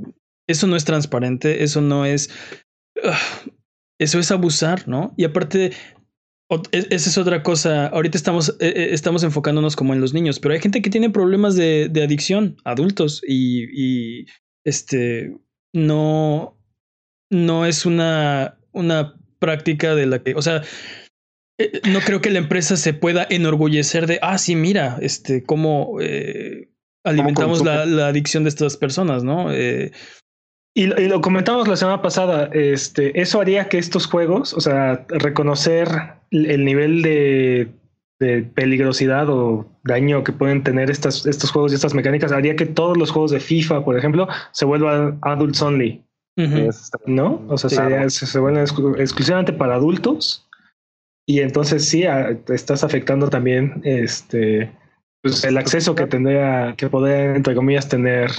[0.48, 2.30] eso no es transparente, eso no es,
[4.00, 5.14] eso es abusar, ¿no?
[5.18, 5.74] Y aparte,
[6.72, 7.88] esa es otra cosa.
[7.88, 11.58] Ahorita estamos, eh, estamos enfocándonos como en los niños, pero hay gente que tiene problemas
[11.58, 13.66] de, de adicción, adultos, y,
[14.22, 14.26] y,
[14.64, 15.36] este
[15.74, 16.58] no,
[17.34, 20.62] no es una, una práctica de la que, o sea,
[21.60, 25.98] eh, no creo que la empresa se pueda enorgullecer de, ah, sí, mira, este, cómo
[26.02, 26.70] eh,
[27.04, 29.52] alimentamos la, la, adicción de estas personas, ¿no?
[29.52, 29.92] Eh,
[30.76, 35.06] y, y, lo comentamos la semana pasada, este, eso haría que estos juegos, o sea,
[35.10, 35.88] reconocer
[36.32, 37.70] el nivel de,
[38.20, 42.66] de peligrosidad o daño que pueden tener estas, estos juegos y estas mecánicas, haría que
[42.66, 46.04] todos los juegos de FIFA, por ejemplo, se vuelvan adults only.
[47.06, 47.46] ¿No?
[47.48, 50.48] O sea, se, se, vuelven exclusivamente para adultos.
[51.26, 52.04] Y entonces sí,
[52.50, 54.72] estás afectando también este
[55.24, 58.30] pues, el acceso que tendría, que poder, entre comillas, tener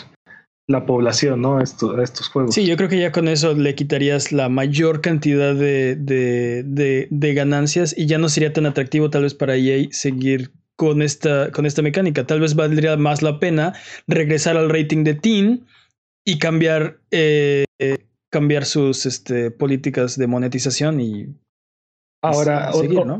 [0.66, 1.60] la población, ¿no?
[1.60, 2.54] Esto, estos juegos.
[2.54, 7.08] Sí, yo creo que ya con eso le quitarías la mayor cantidad de, de, de,
[7.10, 11.50] de, ganancias y ya no sería tan atractivo tal vez para EA seguir con esta,
[11.52, 12.26] con esta mecánica.
[12.26, 13.74] Tal vez valdría más la pena
[14.06, 15.66] regresar al rating de Teen
[16.24, 17.63] y cambiar, eh,
[18.30, 21.34] cambiar sus este, políticas de monetización y
[22.24, 22.70] Ahora,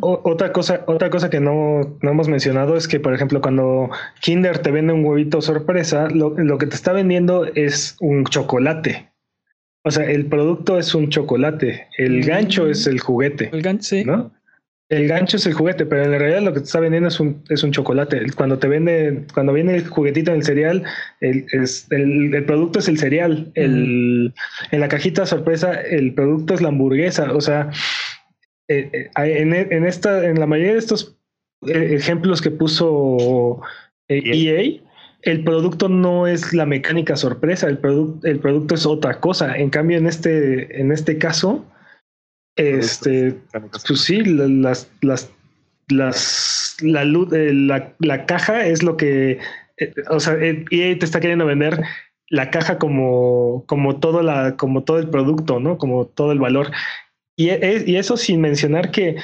[0.01, 3.91] otra cosa, otra cosa que no, no, hemos mencionado es que, por ejemplo, cuando
[4.23, 9.13] Kinder te vende un huevito sorpresa, lo, lo, que te está vendiendo es un chocolate.
[9.85, 12.27] O sea, el producto es un chocolate, el mm.
[12.27, 13.51] gancho es el juguete.
[13.53, 14.05] El gancho, sí.
[14.07, 14.33] ¿no?
[14.91, 17.43] El gancho es el juguete, pero en realidad lo que te está vendiendo es un,
[17.49, 18.21] es un chocolate.
[18.37, 20.85] Cuando te vende, cuando viene el juguetito en el cereal,
[21.21, 23.51] el, es, el, el producto es el cereal.
[23.55, 24.35] El,
[24.71, 27.33] en la cajita sorpresa, el producto es la hamburguesa.
[27.33, 27.71] O sea,
[28.69, 31.17] eh, eh, en, en, esta, en la mayoría de estos
[31.67, 33.61] eh, ejemplos que puso
[34.09, 34.83] EA, e
[35.23, 39.57] el producto no es la mecánica sorpresa, el, producto el producto es otra cosa.
[39.57, 41.65] En cambio, en este, en este caso,
[42.57, 43.37] este,
[43.87, 45.31] pues sí, las, las,
[45.89, 49.39] las, la luz, la, la caja es lo que,
[50.11, 51.83] o sea, EA te está queriendo vender
[52.29, 55.79] la caja como, como todo la, como todo el producto, ¿no?
[55.79, 56.71] Como todo el valor.
[57.37, 59.17] Y, e, y, eso sin mencionar que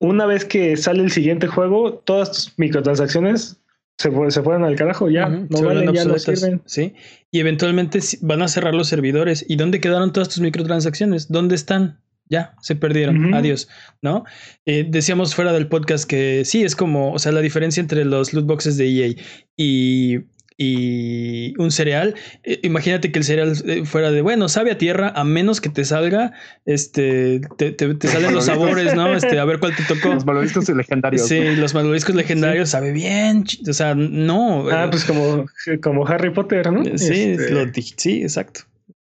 [0.00, 3.60] una vez que sale el siguiente juego, todas tus microtransacciones
[3.98, 6.60] se, se fueron al carajo, ya no valen, ya no sirven.
[6.64, 6.94] Sí,
[7.30, 9.44] y eventualmente van a cerrar los servidores.
[9.48, 11.30] ¿Y dónde quedaron todas tus microtransacciones?
[11.30, 12.01] ¿Dónde están?
[12.32, 13.34] Ya, se perdieron.
[13.34, 13.68] Adiós,
[14.00, 14.24] ¿no?
[14.64, 18.32] Eh, decíamos fuera del podcast que sí, es como, o sea, la diferencia entre los
[18.32, 19.14] loot boxes de EA
[19.54, 20.20] y
[20.56, 22.14] y un cereal.
[22.44, 25.68] Eh, imagínate que el cereal eh, fuera de, bueno, sabe a tierra, a menos que
[25.68, 26.32] te salga,
[26.64, 29.14] este, te, te, salen los sabores, ¿no?
[29.14, 30.14] Este, a ver cuál te tocó.
[30.14, 31.28] Los malvaviscos legendarios.
[31.28, 34.68] Sí, los malvaviscos legendarios, sabe bien, o sea, no.
[34.70, 35.44] Ah, pues como,
[35.82, 36.82] como Harry Potter, ¿no?
[36.96, 37.82] Sí, este...
[37.96, 38.62] sí, exacto.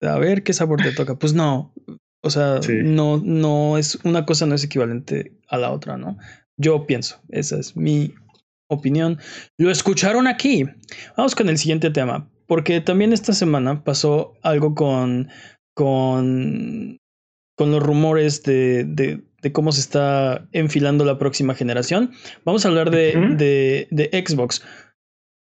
[0.00, 1.14] A ver qué sabor te toca.
[1.14, 1.72] Pues no,
[2.24, 6.18] o sea, no, no es, una cosa no es equivalente a la otra, ¿no?
[6.56, 8.14] Yo pienso, esa es mi
[8.68, 9.18] opinión.
[9.58, 10.64] Lo escucharon aquí.
[11.16, 15.28] Vamos con el siguiente tema, porque también esta semana pasó algo con,
[15.74, 16.98] con,
[17.56, 22.12] con los rumores de, de, de cómo se está enfilando la próxima generación.
[22.44, 24.62] Vamos a hablar de, de, Xbox.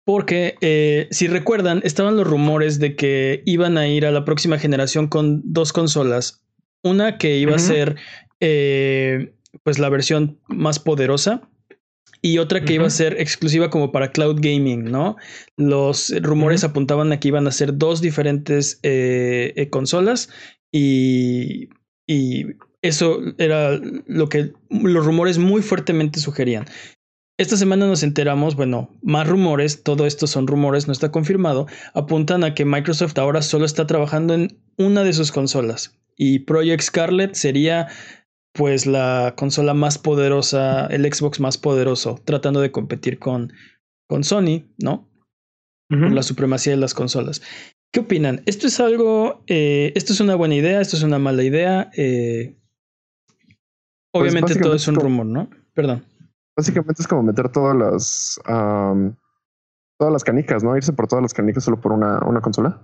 [0.05, 4.57] Porque eh, si recuerdan, estaban los rumores de que iban a ir a la próxima
[4.57, 6.41] generación con dos consolas.
[6.83, 7.97] Una que iba a ser
[8.39, 11.49] eh, pues la versión más poderosa
[12.21, 15.15] y otra que iba a ser exclusiva como para cloud gaming, ¿no?
[15.57, 20.29] Los rumores apuntaban a que iban a ser dos diferentes eh, eh, consolas
[20.71, 21.69] y,
[22.07, 22.45] y
[22.81, 26.65] eso era lo que los rumores muy fuertemente sugerían.
[27.37, 32.43] Esta semana nos enteramos, bueno, más rumores, todo esto son rumores, no está confirmado, apuntan
[32.43, 37.33] a que Microsoft ahora solo está trabajando en una de sus consolas y Project Scarlet
[37.33, 37.87] sería
[38.53, 43.53] pues la consola más poderosa, el Xbox más poderoso, tratando de competir con,
[44.07, 45.07] con Sony, ¿no?
[45.87, 47.41] Por la supremacía de las consolas.
[47.91, 48.43] ¿Qué opinan?
[48.45, 51.89] ¿Esto es algo, eh, esto es una buena idea, esto es una mala idea?
[51.95, 52.55] Eh,
[54.11, 55.49] pues obviamente todo es un rumor, ¿no?
[55.73, 56.03] Perdón.
[56.55, 58.39] Básicamente es como meter todas las,
[59.97, 60.75] todas las canicas, ¿no?
[60.75, 62.81] Irse por todas las canicas solo por una, una consola.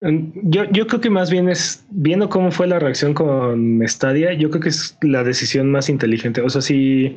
[0.00, 4.48] Yo, yo creo que más bien es viendo cómo fue la reacción con Stadia, yo
[4.50, 6.40] creo que es la decisión más inteligente.
[6.40, 7.16] O sea, si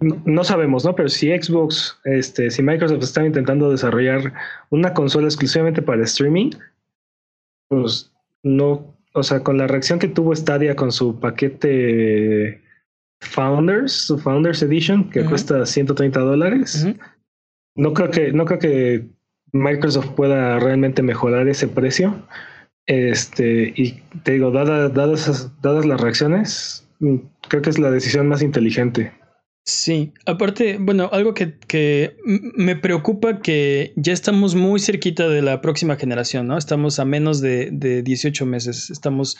[0.00, 0.94] no sabemos, ¿no?
[0.94, 4.34] Pero si Xbox, este, si Microsoft está intentando desarrollar
[4.70, 6.50] una consola exclusivamente para streaming,
[7.68, 12.62] pues no, o sea, con la reacción que tuvo Stadia con su paquete
[13.20, 16.86] Founders, su Founders Edition, que cuesta 130 dólares,
[17.76, 19.08] no creo que, no creo que
[19.52, 22.14] Microsoft pueda realmente mejorar ese precio.
[22.86, 27.16] Este, y te digo, dadas, dadas, dadas las reacciones, mm,
[27.48, 29.12] creo que es la decisión más inteligente.
[29.64, 35.60] Sí, aparte, bueno, algo que, que me preocupa que ya estamos muy cerquita de la
[35.60, 36.58] próxima generación, ¿no?
[36.58, 39.36] Estamos a menos de, de 18 meses, estamos,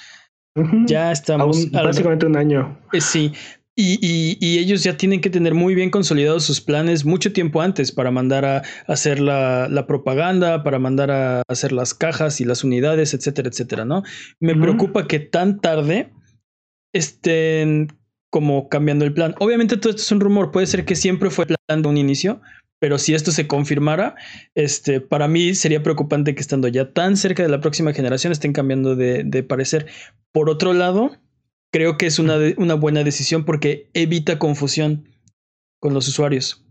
[0.87, 1.71] ya estamos...
[1.73, 2.79] básicamente un año.
[2.93, 3.33] Eh, sí,
[3.77, 7.63] y, y, y, ellos ya tienen que tener muy bien consolidados sus planes mucho tiempo
[7.63, 12.45] antes para mandar a, hacer la, la, propaganda, para mandar a hacer las cajas y
[12.45, 14.03] las unidades, etcétera, etcétera, ¿no?
[14.41, 16.13] Me preocupa que tan tarde
[16.93, 17.89] estén
[18.31, 19.35] como cambiando el plan.
[19.39, 22.41] Obviamente todo esto es un rumor, puede ser que siempre fue plan de un inicio,
[22.81, 24.15] pero si esto se confirmara,
[24.55, 28.53] este, para mí sería preocupante que estando ya tan cerca de la próxima generación estén
[28.53, 29.87] cambiando de, de parecer.
[30.33, 31.13] Por otro lado,
[31.73, 35.09] creo que es una, una buena decisión porque evita confusión
[35.81, 36.65] con los usuarios.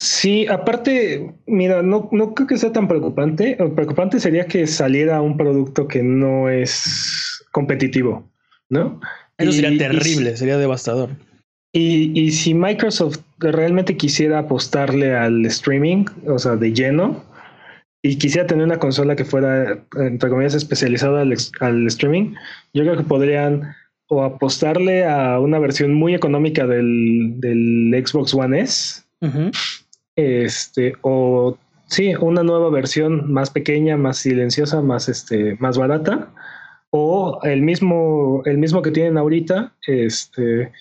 [0.00, 3.56] Sí, aparte, mira, no, no creo que sea tan preocupante.
[3.58, 8.30] Lo preocupante sería que saliera un producto que no es competitivo,
[8.70, 8.98] ¿no?
[9.36, 11.10] Eso sería terrible, sería devastador.
[11.72, 17.22] Y, y, si Microsoft realmente quisiera apostarle al streaming, o sea, de lleno,
[18.02, 22.34] y quisiera tener una consola que fuera, entre comillas, especializada al, al streaming,
[22.72, 23.74] yo creo que podrían
[24.12, 29.02] o apostarle a una versión muy económica del, del Xbox One S,
[30.16, 36.28] este, o sí, una nueva versión más pequeña, más silenciosa, más, este, más barata,
[36.90, 40.72] o el mismo, el mismo que tienen ahorita, este,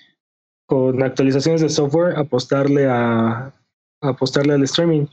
[0.65, 3.53] con actualizaciones de software, apostarle a,
[4.01, 5.05] apostarle al streaming.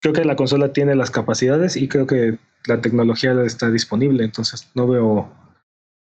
[0.00, 4.70] Creo que la consola tiene las capacidades y creo que la tecnología está disponible, entonces
[4.74, 5.30] no veo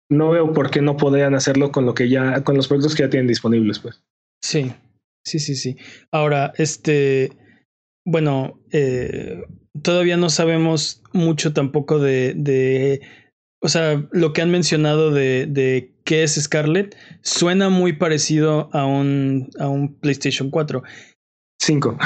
[0.09, 3.03] no veo por qué no podrían hacerlo con lo que ya, con los productos que
[3.03, 4.01] ya tienen disponibles, pues.
[4.41, 4.73] Sí,
[5.23, 5.77] sí, sí, sí.
[6.11, 7.31] Ahora, este,
[8.05, 9.43] bueno, eh,
[9.81, 13.01] todavía no sabemos mucho tampoco de, de,
[13.61, 18.85] o sea, lo que han mencionado de, de qué es Scarlett suena muy parecido a
[18.85, 20.83] un, a un PlayStation 4.
[21.57, 21.97] 5.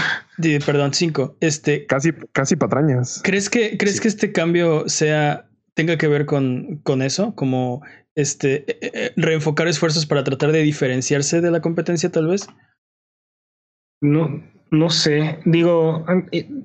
[0.66, 1.38] Perdón, 5.
[1.42, 1.86] Este.
[1.86, 3.20] Casi, casi patrañas.
[3.24, 4.02] ¿Crees que, crees sí.
[4.02, 7.82] que este cambio sea tenga que ver con, con eso, como
[8.16, 12.48] este eh, eh, reenfocar esfuerzos para tratar de diferenciarse de la competencia, tal vez.
[14.02, 15.40] No, no sé.
[15.46, 16.06] Digo,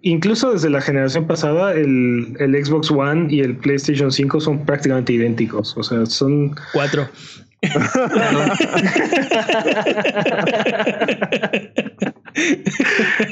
[0.03, 5.13] incluso desde la generación pasada, el, el Xbox One y el PlayStation 5 son prácticamente
[5.13, 5.77] idénticos.
[5.77, 7.09] O sea, son cuatro.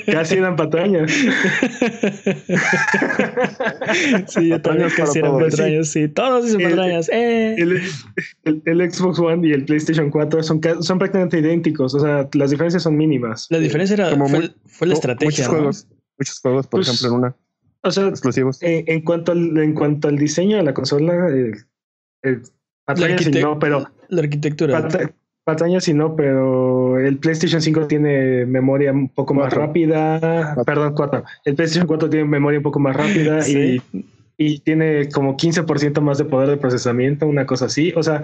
[0.06, 1.10] Casi eran patrañas.
[4.28, 6.08] sí, yo también casi eran patrañas, sí.
[6.08, 7.08] Todos dicen patrañas.
[7.12, 7.54] Eh.
[7.58, 7.82] El,
[8.44, 11.94] el, el, Xbox One y el PlayStation 4 son, son prácticamente idénticos.
[11.94, 13.46] O sea, las diferencias son mínimas.
[13.50, 15.26] La diferencia era, Como fue, muy, fue la estrategia.
[15.28, 15.50] Muchos ¿no?
[15.50, 17.36] juegos, muchos juegos, por pues, ejemplo, en una.
[17.82, 18.62] O sea, exclusivos.
[18.62, 21.52] En, en, cuanto al, en cuanto al diseño de la consola, eh,
[22.22, 22.40] eh,
[22.84, 23.90] patrañas y no, pero.
[24.12, 24.82] La arquitectura.
[24.82, 30.20] Pat, patrañas y no, pero el PlayStation 5 tiene memoria un poco más rápida.
[30.54, 30.64] Cuatro.
[30.64, 31.24] Perdón, 4.
[31.46, 33.80] El PlayStation 4 tiene memoria un poco más rápida ¿Sí?
[33.94, 34.04] y,
[34.36, 37.94] y, tiene como 15% más de poder de procesamiento, una cosa así.
[37.96, 38.22] O sea,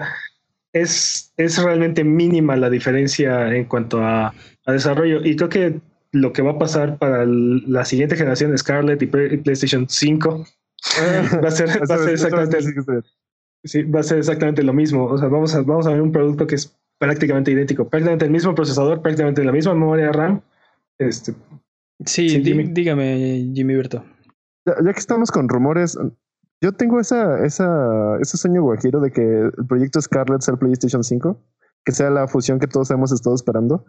[0.73, 4.31] es, es realmente mínima la diferencia en cuanto a,
[4.67, 5.25] a desarrollo.
[5.25, 5.79] Y creo que
[6.11, 10.45] lo que va a pasar para el, la siguiente generación de Scarlett y PlayStation 5
[11.43, 12.59] va a ser, va a ser exactamente.
[13.63, 15.05] Sí, va a ser exactamente lo mismo.
[15.05, 18.31] O sea, vamos a, vamos a ver un producto que es prácticamente idéntico, prácticamente el
[18.31, 20.41] mismo procesador, prácticamente la misma memoria RAM.
[20.97, 21.33] Este,
[22.05, 22.65] sí, sí Jimmy.
[22.71, 24.03] dígame, Jimmy Berto.
[24.65, 25.97] Ya, ya, que estamos con rumores,
[26.61, 31.03] yo tengo esa, esa, ese sueño guajiro de que el proyecto Scarlett sea el PlayStation
[31.03, 31.41] 5,
[31.85, 33.85] que sea la fusión que todos hemos estado esperando.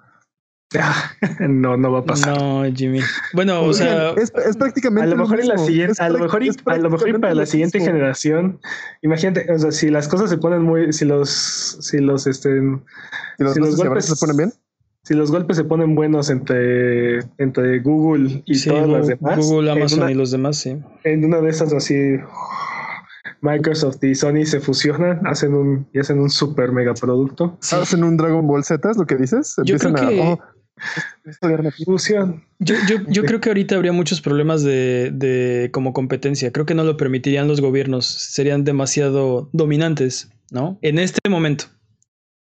[1.40, 2.38] no, no va a pasar.
[2.38, 3.00] No, Jimmy.
[3.32, 5.08] Bueno, o sea, es, es prácticamente.
[5.08, 7.78] A lo mejor en la siguiente, a lo mejor, a lo mejor para la siguiente
[7.78, 7.92] mismo.
[7.92, 8.60] generación,
[9.02, 11.28] imagínate, o sea, si las cosas se ponen muy, si los,
[11.80, 14.52] si los, este, si los, si los golpes se ponen bien,
[15.02, 19.38] si los golpes se ponen buenos entre, entre Google y sí, todas Google, las demás,
[19.38, 20.78] Google, Amazon una, y los demás, sí.
[21.02, 22.16] En una de esas así.
[23.42, 27.56] Microsoft y Sony se fusionan, hacen un y hacen un super mega producto.
[27.62, 27.74] Sí.
[27.74, 29.56] Hacen un Dragon Ball Z, es lo que dices.
[29.64, 30.20] Yo creo que...
[30.20, 30.38] a, oh,
[31.84, 32.44] Fusión.
[32.58, 36.52] Yo, yo, yo creo que ahorita habría muchos problemas de, de, como competencia.
[36.52, 38.06] Creo que no lo permitirían los gobiernos.
[38.06, 40.78] Serían demasiado dominantes, ¿no?
[40.82, 41.66] En este momento.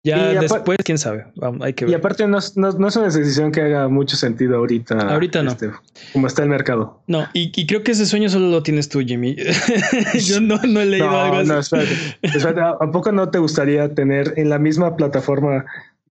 [0.08, 1.26] Ya después, quién sabe.
[1.36, 1.92] Vamos, hay que ver.
[1.92, 4.96] Y aparte, no, no, no, es una decisión que haga mucho sentido ahorita.
[5.00, 5.52] Ahorita no.
[5.52, 5.70] Este,
[6.14, 7.02] como está el mercado.
[7.08, 9.36] No, y, y, creo que ese sueño solo lo tienes tú, Jimmy.
[10.14, 11.50] Yo no, no, he leído no, algo así.
[11.50, 12.62] No, espérate, espérate.
[12.62, 15.66] ¿A poco no te gustaría tener en la misma plataforma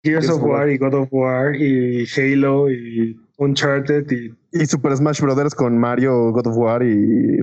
[0.04, 4.34] Gears of War y God of War y Halo y Uncharted y...
[4.52, 7.39] Y Super Smash Brothers con Mario, God of War y...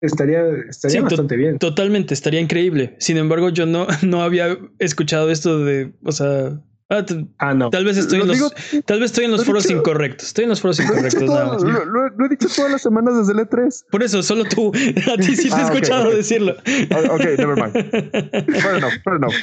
[0.00, 1.58] estaría, estaría Sí, to- bastante bien.
[1.58, 2.96] Totalmente, estaría increíble.
[2.98, 7.04] Sin embargo, yo no, no había escuchado esto de, o sea, ah,
[7.38, 7.70] Ah, no.
[7.70, 8.50] tal vez estoy Lo en los, digo-
[8.84, 10.28] tal vez estoy en los lo he foros dicho- incorrectos.
[10.28, 11.62] Estoy en los foros Lo he, incorrectos nada todo- más.
[11.62, 13.84] lo- lo- lo he dicho todas las semanas desde el E3.
[13.90, 14.72] Por eso, solo tú.
[15.12, 16.14] A ti sí te he Ah, ok, escuchado ok.
[16.14, 16.56] decirlo.
[16.90, 17.72] Ah, Ok, never mind.
[18.60, 19.34] Fair enough, fair enough.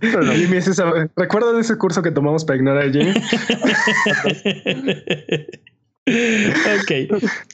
[0.00, 0.36] Fair enough.
[0.36, 3.14] Jimmy, es esa- ¿Recuerdan ese curso que tomamos para ignorar a Jimmy?
[6.06, 6.90] ok.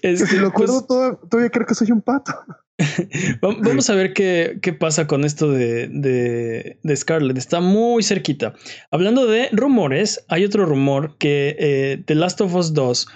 [0.03, 2.33] Este, Si lo pues, acuerdo, todo- todavía creo que soy un pato.
[3.45, 7.39] va- vamos a ver qué, qué pasa con esto de, de, de Scarlett.
[7.39, 8.55] Está muy cerquita.
[8.91, 13.09] Hablando de rumores, hay otro rumor que eh, The Last of Us 2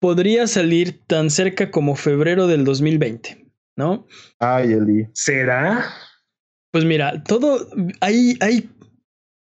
[0.00, 4.06] podría salir tan cerca como febrero del 2020, ¿no?
[4.38, 5.06] Ay, Eli.
[5.14, 5.84] ¿Será?
[6.72, 7.66] Pues mira, todo
[8.00, 8.68] hay, hay,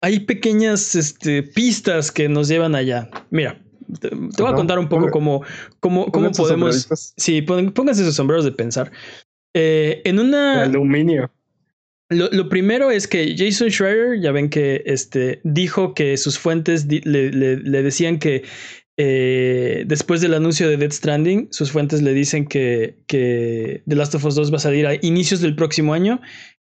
[0.03, 3.11] hay pequeñas este, pistas que nos llevan allá.
[3.31, 3.61] Mira,
[4.01, 5.43] te, te voy a contar un poco cómo,
[5.81, 6.89] cómo, cómo podemos.
[7.17, 8.91] Sí, pónganse sus sombreros de pensar.
[9.55, 10.63] Eh, en una.
[10.63, 11.31] Aluminio.
[12.09, 16.87] Lo, lo primero es que Jason Schreier, ya ven que este, dijo que sus fuentes
[16.87, 18.45] di- le, le- le decían que
[18.97, 24.15] eh, después del anuncio de Death Stranding, sus fuentes le dicen que, que The Last
[24.15, 26.21] of Us 2 va a salir a inicios del próximo año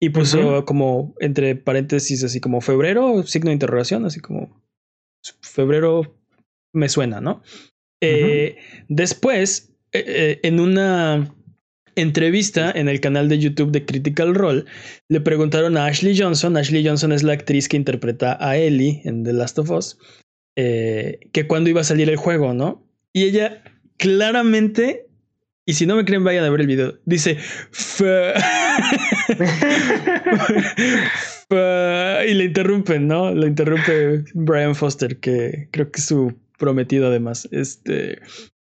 [0.02, 0.65] y puso Ujú.
[0.65, 4.62] como entre paréntesis así como febrero, signo de interrogación, así como
[5.41, 6.15] febrero
[6.74, 7.44] me suena, ¿no?
[8.02, 8.58] Eh,
[8.88, 11.34] Después, eh, eh, en una
[11.96, 14.64] entrevista en el canal de YouTube de Critical Role,
[15.10, 19.24] le preguntaron a Ashley Johnson, Ashley Johnson es la actriz que interpreta a Ellie en
[19.24, 19.98] The Last of Us,
[20.56, 22.88] eh, que cuándo iba a salir el juego, ¿no?
[23.14, 23.64] Y ella
[23.98, 25.08] claramente,
[25.66, 27.38] y si no me creen, vayan a ver el video, dice...
[31.54, 33.34] Y le interrumpen, ¿no?
[33.34, 37.50] Le interrumpe Brian Foster, que creo que su prometido además.
[37.52, 38.19] Este...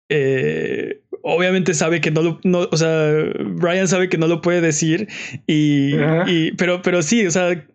[0.09, 3.11] eh, obviamente sabe que no lo, no, o sea,
[3.57, 5.07] Brian sabe que no lo puede decir
[5.47, 5.95] y,
[6.27, 7.65] y- pero, pero sí, o sea,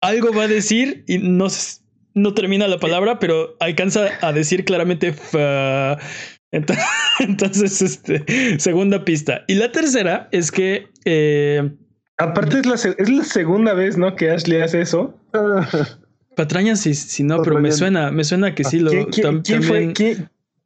[0.00, 1.48] algo va a decir y no,
[2.14, 5.98] no termina la palabra, pero alcanza a decir claramente fa.
[7.18, 8.24] Entonces, este,
[8.60, 9.42] segunda pista.
[9.48, 11.68] Y la tercera es que eh,
[12.18, 14.14] Aparte es la, es la segunda vez, ¿no?
[14.14, 15.18] Que Ashley hace eso.
[16.34, 19.42] patraña, si, si no, pero me suena, me suena que sí lo ¿Quién, quién- tam-
[19.44, 19.92] quién fue,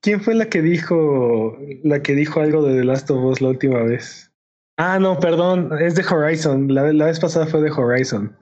[0.00, 3.48] quién fue la que dijo la que dijo algo de The Last of Us la
[3.48, 4.30] última vez?
[4.76, 6.72] Ah, no, perdón, es de Horizon.
[6.72, 8.36] La, la vez pasada fue de Horizon.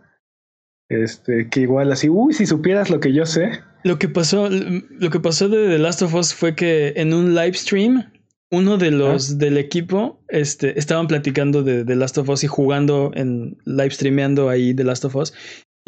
[0.88, 3.60] Este, que igual así, uy, si supieras lo que yo sé.
[3.82, 7.34] Lo que pasó, lo que pasó de The Last of Us fue que en un
[7.34, 8.04] live stream,
[8.52, 13.10] uno de los del equipo este, estaban platicando de The Last of Us y jugando
[13.14, 15.32] en live streameando ahí The Last of Us.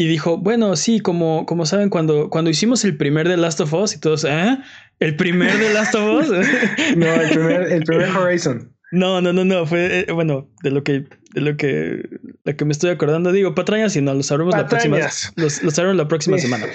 [0.01, 3.75] Y dijo, bueno, sí, como, como saben, cuando, cuando hicimos el primer The Last of
[3.75, 4.57] Us y todos, ¿eh?
[5.01, 6.29] ¿El primer The Last of Us?
[6.97, 8.75] No, el primer, el primer Horizon.
[8.93, 12.09] No, no, no, no, fue, eh, bueno, de lo que, de lo que,
[12.45, 14.99] lo que me estoy acordando, digo, patrañas y no, lo sabremos la próxima,
[15.37, 16.45] los, lo sabremos la próxima Sí.
[16.45, 16.67] semana.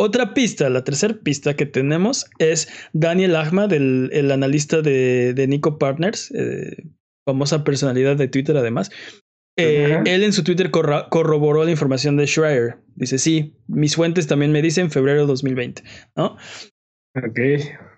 [0.00, 5.46] Otra pista, la tercera pista que tenemos es Daniel Ahmad, el, el analista de, de
[5.48, 6.84] Nico Partners, eh,
[7.26, 8.90] famosa personalidad de Twitter además.
[9.58, 12.76] Eh, él en su Twitter corroboró la información de Schreier.
[12.94, 15.82] Dice, sí, mis fuentes también me dicen febrero 2020,
[16.16, 16.36] ¿no?
[17.16, 17.40] Ok.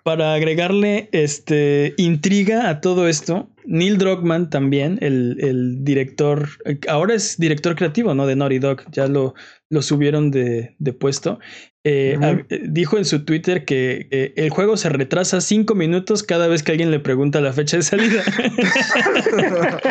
[0.03, 7.13] Para agregarle este, intriga a todo esto, Neil Druckmann también, el, el director, eh, ahora
[7.13, 8.25] es director creativo, ¿no?
[8.25, 9.35] De Naughty Dog, ya lo,
[9.69, 11.39] lo subieron de, de puesto.
[11.83, 16.61] Eh, dijo en su Twitter que eh, el juego se retrasa cinco minutos cada vez
[16.61, 18.21] que alguien le pregunta la fecha de salida.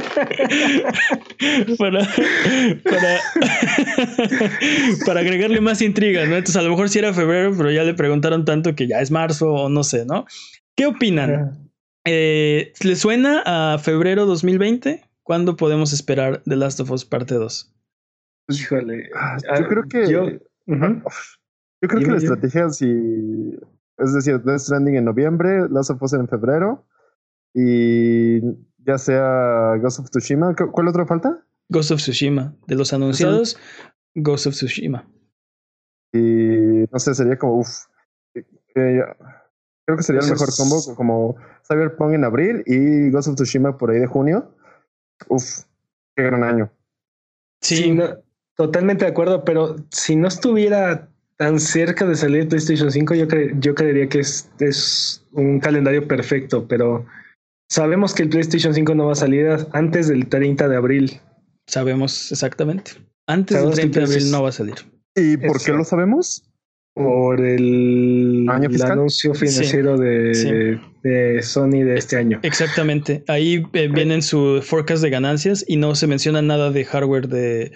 [1.79, 2.07] para,
[2.85, 3.21] para,
[5.07, 6.37] para agregarle más intriga, ¿no?
[6.37, 9.11] Entonces a lo mejor sí era febrero, pero ya le preguntaron tanto que ya es
[9.11, 10.27] marzo o no sé, ¿no?
[10.77, 11.71] ¿Qué opinan?
[12.07, 15.03] Eh, ¿Le suena a febrero 2020?
[15.23, 17.73] ¿Cuándo podemos esperar The Last of Us parte 2?
[18.49, 19.11] Híjole.
[19.15, 20.11] Ah, Ah, Yo creo que.
[20.11, 20.29] yo-
[21.83, 23.59] Yo, creo que la estrategia, si.
[23.99, 26.87] Es decir, Death Stranding en noviembre, Last of Us en febrero.
[27.55, 28.41] Y
[28.79, 30.55] ya sea Ghost of Tsushima.
[30.55, 31.45] ¿Cu- ¿Cuál otra falta?
[31.69, 32.55] Ghost of Tsushima.
[32.67, 33.59] De los anunciados,
[34.15, 35.07] Ghost of Tsushima.
[36.13, 37.59] Y no sé, sería como.
[37.61, 37.69] Uf,
[38.35, 39.03] eh, eh,
[39.87, 40.95] creo que sería el mejor combo.
[40.97, 41.37] Como
[41.69, 44.55] Cyberpunk en abril y Ghost of Tsushima por ahí de junio.
[45.29, 45.65] Uf,
[46.17, 46.71] qué gran año.
[47.61, 48.05] Sí, Sí, no,
[48.55, 51.11] totalmente de acuerdo, pero si no estuviera
[51.41, 56.07] tan cerca de salir PlayStation 5, yo, cre- yo creería que es, es un calendario
[56.07, 57.07] perfecto, pero
[57.71, 61.21] sabemos que el PlayStation 5 no va a salir antes del 30 de abril.
[61.67, 62.93] sabemos exactamente.
[63.27, 64.75] Antes del Sabemos que 30 de abril no va a salir.
[65.17, 66.45] ¿Y por qué lo sabemos?
[66.93, 68.93] por el, ¿Año el fiscal?
[68.93, 70.51] anuncio financiero de, Sí.
[71.09, 72.41] de Sony de este año.
[72.43, 73.23] Exactamente.
[73.29, 77.73] Ahí eh, vienen su forecast de ganancias y no se menciona nada de hardware de,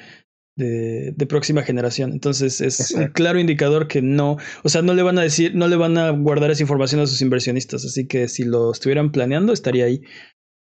[0.56, 2.12] de, de próxima generación.
[2.12, 5.66] Entonces es un claro indicador que no, o sea, no le van a decir, no
[5.68, 7.84] le van a guardar esa información a sus inversionistas.
[7.84, 10.02] Así que si lo estuvieran planeando, estaría ahí.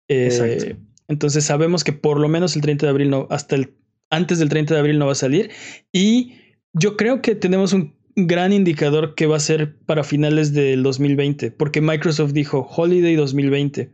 [0.10, 0.78] Eh, Exacto.
[1.08, 3.76] entonces sabemos que por lo menos el 30 de abril no, hasta el
[4.10, 5.52] antes del 30 de abril no va a salir.
[5.94, 6.34] Y
[6.74, 11.52] yo creo que tenemos un gran indicador que va a ser para finales del 2020,
[11.52, 13.90] porque Microsoft dijo Holiday 2020.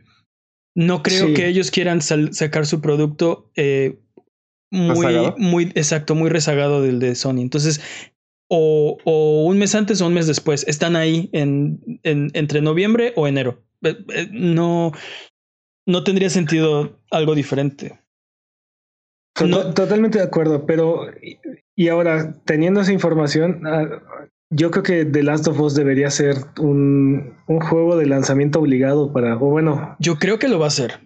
[0.74, 1.34] No creo Sí.
[1.34, 4.00] que ellos quieran sacar su producto eh,
[4.70, 5.34] muy, ¿Rezagado?
[5.38, 7.38] muy, exacto, muy rezagado del de Sony.
[7.40, 7.80] Entonces,
[8.50, 13.12] o, o un mes antes o un mes después, están ahí en, en- entre noviembre
[13.16, 13.62] o enero.
[13.82, 14.92] Eh, eh, No,
[15.86, 18.00] no tendría sentido algo diferente.
[19.46, 21.06] No- Totalmente de acuerdo, pero
[21.76, 23.86] y- ahora, teniendo esa información, ah,
[24.50, 29.12] yo creo que The Last of Us debería ser un, un juego de lanzamiento obligado
[29.12, 30.98] para, o bueno, Yo creo que lo va a hacer.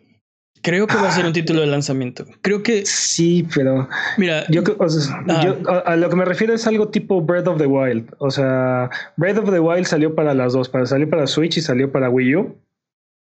[0.62, 2.24] Creo que va a ser un título de lanzamiento.
[2.40, 5.42] Creo que, sí, pero mira, yo, creo- o sea, Ah.
[5.44, 8.14] yo- a, a lo que me refiero es algo tipo Breath of the Wild.
[8.18, 11.60] O sea, Breath of the Wild salió para las dos, para salió para Switch y
[11.60, 12.56] salió para Wii U.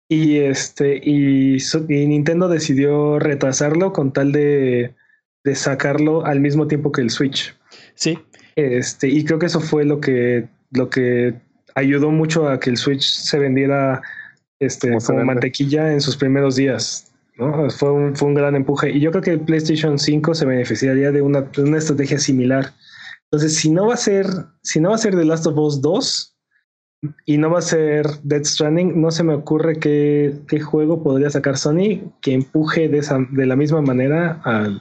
[0.08, 1.58] Y este, y,
[1.88, 4.94] Nintendo decidió retrasarlo con tal de,
[5.42, 7.56] de sacarlo al mismo tiempo que el Switch.
[7.94, 8.16] sí,
[8.54, 11.34] Este, y creo que eso fue lo que, lo que
[11.74, 14.00] ayudó mucho a que el Switch se vendiera
[14.60, 17.12] este, Como mantequilla en sus primeros días.
[17.36, 18.90] Fue, un, fue un gran empuje.
[18.90, 22.72] Y yo creo que el PlayStation 5 se beneficiaría de una, una estrategia similar.
[23.30, 24.26] Entonces, si no va a ser,
[24.62, 26.36] si no va a ser The Last of Us 2
[27.26, 31.28] y no va a ser Dead Stranding, no se me ocurre qué, qué juego podría
[31.28, 34.80] sacar Sony que empuje de, esa, de la misma manera al,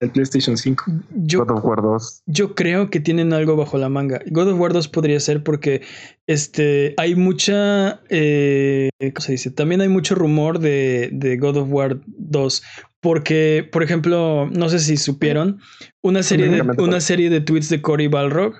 [0.00, 0.84] al PlayStation 5.
[1.14, 2.22] yo, God of War 2.
[2.26, 4.20] yo creo que tienen algo bajo la manga.
[4.30, 5.82] God of War 2 podría ser porque
[6.26, 9.50] este, hay mucha, eh, ¿cómo se dice?
[9.50, 12.62] También hay mucho rumor de, de God of War 2.
[13.00, 15.60] Porque, por ejemplo, no sé si supieron,
[16.02, 18.54] una serie de, una serie de tweets de Cory Balrog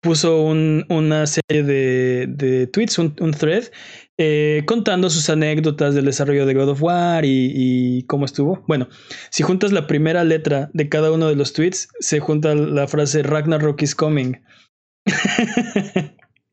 [0.00, 3.64] puso un- una serie de, de tweets, un, un thread,
[4.18, 8.62] eh, contando sus anécdotas del desarrollo de God of War y, y cómo estuvo.
[8.66, 8.88] Bueno,
[9.30, 13.22] si juntas la primera letra de cada uno de los tweets, se junta la frase
[13.22, 14.34] Ragnarok is coming.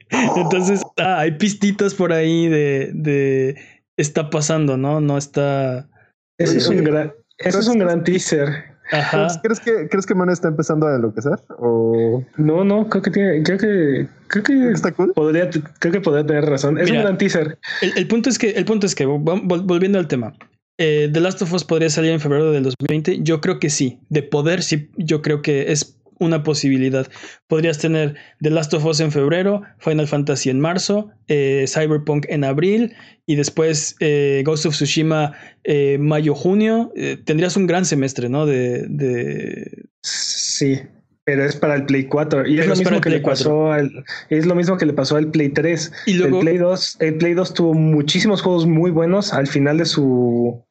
[0.10, 3.56] Entonces, ah, hay pistitas por ahí de, de
[3.98, 5.02] está pasando, ¿no?
[5.02, 5.90] No está.
[6.38, 8.77] Eso es un gran, eso es un gran teaser.
[8.92, 9.28] Ajá.
[9.44, 11.40] ¿Crees que, ¿Crees que Man está empezando a enloquecer?
[11.60, 15.12] ¿O No, no, creo que tiene, creo que, creo que está cool?
[15.14, 16.78] podría, creo que podría tener razón.
[16.78, 17.00] Es Mira.
[17.00, 17.58] un gran teaser.
[17.82, 20.34] El, el punto es que, el punto es que, vol- vol- volviendo al tema,
[20.80, 23.24] eh, The Last of Us podría salir en febrero del 2020.
[23.24, 24.00] Yo creo que sí.
[24.10, 27.08] De poder, sí, yo creo que es una posibilidad.
[27.48, 32.44] Podrías tener The Last of Us en febrero, Final Fantasy en marzo, eh, Cyberpunk en
[32.44, 32.96] abril
[33.26, 36.92] y después eh, Ghost of Tsushima eh, mayo-junio.
[36.96, 38.46] Eh, tendrías un gran semestre, ¿no?
[38.46, 39.90] De, de...
[40.02, 40.80] Sí,
[41.26, 44.46] pero es para el Play 4 y es lo mismo que le pasó al es
[44.46, 45.92] lo mismo que le pasó al Play 3.
[46.06, 49.78] Y luego, el Play 2, el Play 2 tuvo muchísimos juegos muy buenos al final
[49.78, 50.66] de su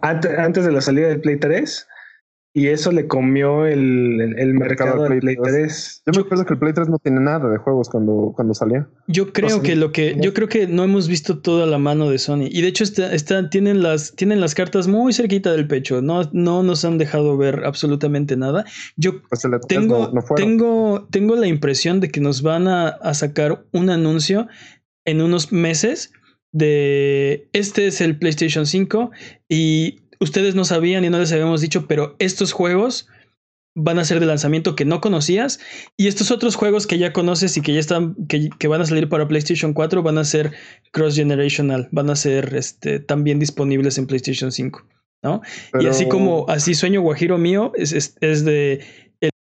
[0.00, 1.88] antes de la salida del Play 3
[2.56, 5.54] y eso le comió el, el- el mercado al del Play Play 3.
[5.66, 6.02] 3.
[6.06, 8.88] Yo me acuerdo que el Play 3 no tiene nada de juegos cuando, cuando salía.
[9.08, 11.78] Yo creo sea, que lo que no- yo creo que no hemos visto toda la
[11.78, 15.50] mano de Sony y de hecho está, está- tienen las tienen las cartas muy cerquita
[15.52, 18.64] del pecho, no no nos han dejado ver absolutamente nada.
[18.96, 20.48] Yo Pues el E3 tengo no, no fueron.
[20.48, 24.46] tengo tengo la impresión de que nos van a, a sacar un anuncio
[25.04, 26.12] en unos meses
[26.52, 29.10] de este es el PlayStation 5
[29.48, 33.08] y ustedes no sabían y no les habíamos dicho, pero estos juegos
[33.76, 35.58] van a ser de lanzamiento que no conocías
[35.96, 38.86] y estos otros juegos que ya conoces y que ya están que, que van a
[38.86, 40.52] salir para PlayStation 4 van a ser
[40.92, 44.86] cross generational, van a ser este también disponibles en PlayStation 5,
[45.24, 45.40] ¿no?
[45.80, 48.80] Y así como así sueño guajiro mío es, es, es de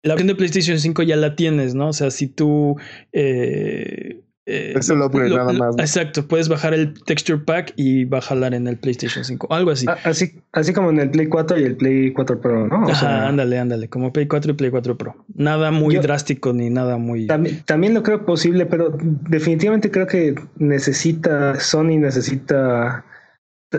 [0.07, 1.89] la versión de PlayStation 5 ya la tienes, ¿no?
[1.89, 2.77] O sea, si tú
[3.13, 5.83] eh, eh, Es el upgrade nada más, ¿no?
[5.83, 9.87] Exacto, puedes bajar el texture pack y bajarla en el PlayStation 5, algo así.
[9.89, 12.77] A- Así, así como en el Play 4 y el Play 4 Pro, ¿no?
[12.87, 15.17] O Ajá, sea, ándale, ándale, como Play 4 y Play 4 Pro.
[15.35, 17.27] Nada muy Yo- drástico ni nada muy...
[17.27, 18.97] También, también lo creo posible, pero
[19.29, 23.05] definitivamente creo que necesita, Sony necesita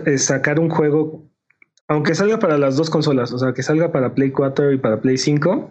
[0.04, 1.24] eh, sacar un juego,
[1.88, 5.00] aunque salga para las dos consolas, o sea, que salga para Play 4 y para
[5.00, 5.70] Play 5,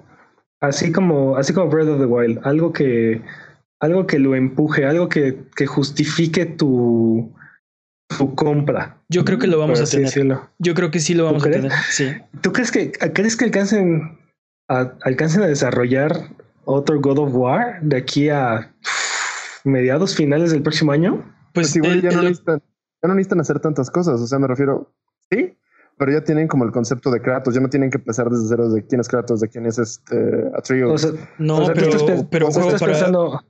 [0.62, 3.22] así como, así como Breath of the Wild, algo que,
[3.80, 7.34] algo que lo empuje, algo que, que justifique tu,
[8.18, 8.98] tu compra.
[9.10, 10.06] Yo creo que lo vamos a tener.
[10.06, 10.50] decirlo.
[10.60, 11.62] Yo creo que sí lo vamos a crees?
[11.62, 11.78] tener.
[11.90, 12.10] Sí.
[12.42, 14.20] ¿Tú crees que, crees que alcancen
[14.68, 16.30] a, alcancen a desarrollar
[16.66, 18.74] otro God of War de aquí a
[19.64, 21.24] mediados finales del próximo año.
[21.54, 22.60] Pues, igual ya, no necesitan,
[23.02, 24.20] ya no necesitan hacer tantas cosas.
[24.22, 24.94] O sea, me refiero,
[25.32, 25.58] sí,
[25.98, 28.70] pero ya tienen como el concepto de Kratos, ya no tienen que empezar desde cero
[28.70, 30.16] de quién es Kratos, de quién es este
[30.56, 31.14] Atreus.
[31.38, 33.42] no, pero, pero, estás pensando,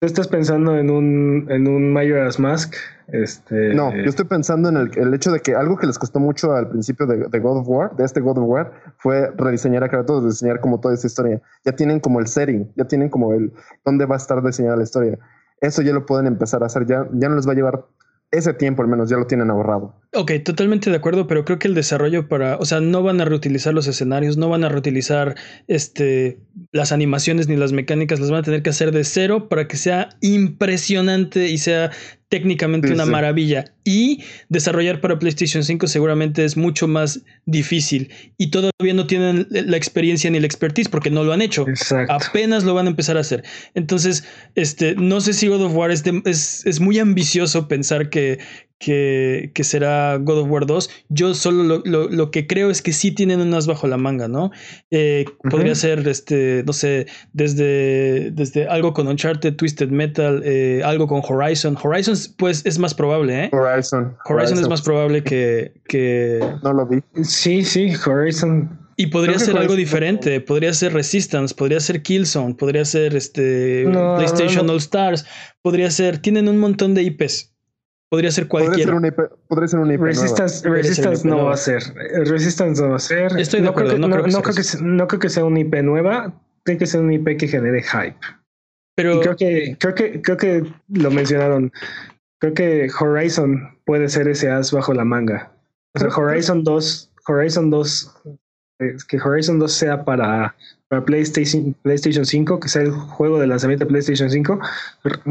[0.00, 2.74] Tú estás pensando en un, en un Majora's Mask.
[3.08, 6.20] Este, no, yo estoy pensando en el, el, hecho de que algo que les costó
[6.20, 9.84] mucho al principio de, de, God of War, de este God of War, fue rediseñar
[9.84, 11.42] a Kratos, rediseñar como toda esta historia.
[11.64, 13.52] Ya tienen como el setting, ya tienen como el
[13.84, 15.18] dónde va a estar diseñada la historia.
[15.60, 17.84] Eso ya lo pueden empezar a hacer, ya, ya no les va a llevar
[18.32, 19.94] ese tiempo al menos ya lo tienen ahorrado.
[20.12, 23.24] Ok, totalmente de acuerdo, pero creo que el desarrollo para, o sea, no van a
[23.24, 25.34] reutilizar los escenarios, no van a reutilizar
[25.66, 26.38] este,
[26.72, 29.76] las animaciones ni las mecánicas, las van a tener que hacer de cero para que
[29.76, 31.90] sea impresionante y sea
[32.30, 33.64] técnicamente una maravilla.
[33.84, 38.10] Y desarrollar para PlayStation 5 seguramente es mucho más difícil.
[38.38, 41.66] Y todavía no tienen la experiencia ni la expertise porque no lo han hecho.
[42.08, 43.42] Apenas lo van a empezar a hacer.
[43.74, 44.24] Entonces,
[44.54, 48.38] este, no sé si God of War es, es, es muy ambicioso pensar que,
[48.80, 50.90] que, que, será God of War 2.
[51.10, 54.26] Yo solo lo, lo, lo, que creo es que sí tienen unas bajo la manga,
[54.26, 54.50] ¿no?
[54.90, 61.06] Eh, podría ser, este, no sé, desde, desde algo con Uncharted, Twisted Metal, eh, algo
[61.06, 61.76] con Horizon.
[61.80, 63.50] Horizon, pues, es más probable, ¿eh?
[63.52, 64.16] Horizon.
[64.24, 66.40] Horizon, es más probable que, que...
[66.62, 67.02] No lo vi.
[67.22, 68.80] Sí, sí, Horizon.
[68.96, 74.68] Y podría ser algo diferente, podría ser Resistance, podría ser Killzone, podría ser este PlayStation
[74.68, 75.24] All Stars,
[75.62, 77.50] podría ser, tienen un montón de IPs.
[78.10, 78.92] Podría ser cualquiera.
[79.46, 81.80] Podría ser una IP, Resistance, Resistance no va a ser.
[82.26, 83.38] Resistance no va a ser.
[83.38, 83.96] Estoy de acuerdo.
[83.98, 86.34] no, creo que, no, creo que, no, creo que, sea una IP nueva.
[86.64, 88.16] Tiene que ser una IP que genere hype.
[88.96, 91.72] Pero y creo que, creo que, creo que lo mencionaron.
[92.40, 95.52] Creo que Horizon puede ser ese as bajo la manga.
[95.94, 98.14] O sea, Horizon 2, Horizon 2,
[99.06, 100.56] que Horizon 2 sea para,
[100.88, 104.58] para PlayStation, PlayStation 5, que sea el juego de lanzamiento de PlayStation 5,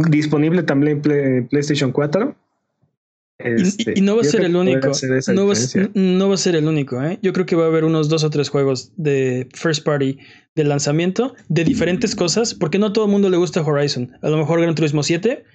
[0.08, 2.34] disponible también en PlayStation 4
[3.40, 4.92] este, y, no va a ser el único.
[5.34, 5.54] No va,
[5.94, 7.20] no va, a ser el único, ¿eh?
[7.22, 10.18] Yo creo que va a haber unos dos o tres juegos de first party
[10.56, 14.12] de lanzamiento de diferentes cosas, porque no a todo el mundo le gusta Horizon.
[14.22, 15.46] A lo mejor Gran Turismo 7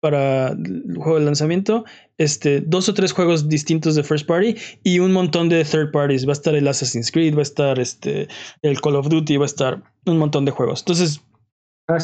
[0.00, 1.84] para el juego de lanzamiento,
[2.18, 6.26] este, dos o tres juegos distintos de first party y un montón de third parties.
[6.26, 8.28] Va a estar el Assassin's Creed, va a estar este,
[8.62, 10.80] el Call of Duty, va a estar un montón de juegos.
[10.80, 11.22] Entonces,
[11.90, 11.98] Ah,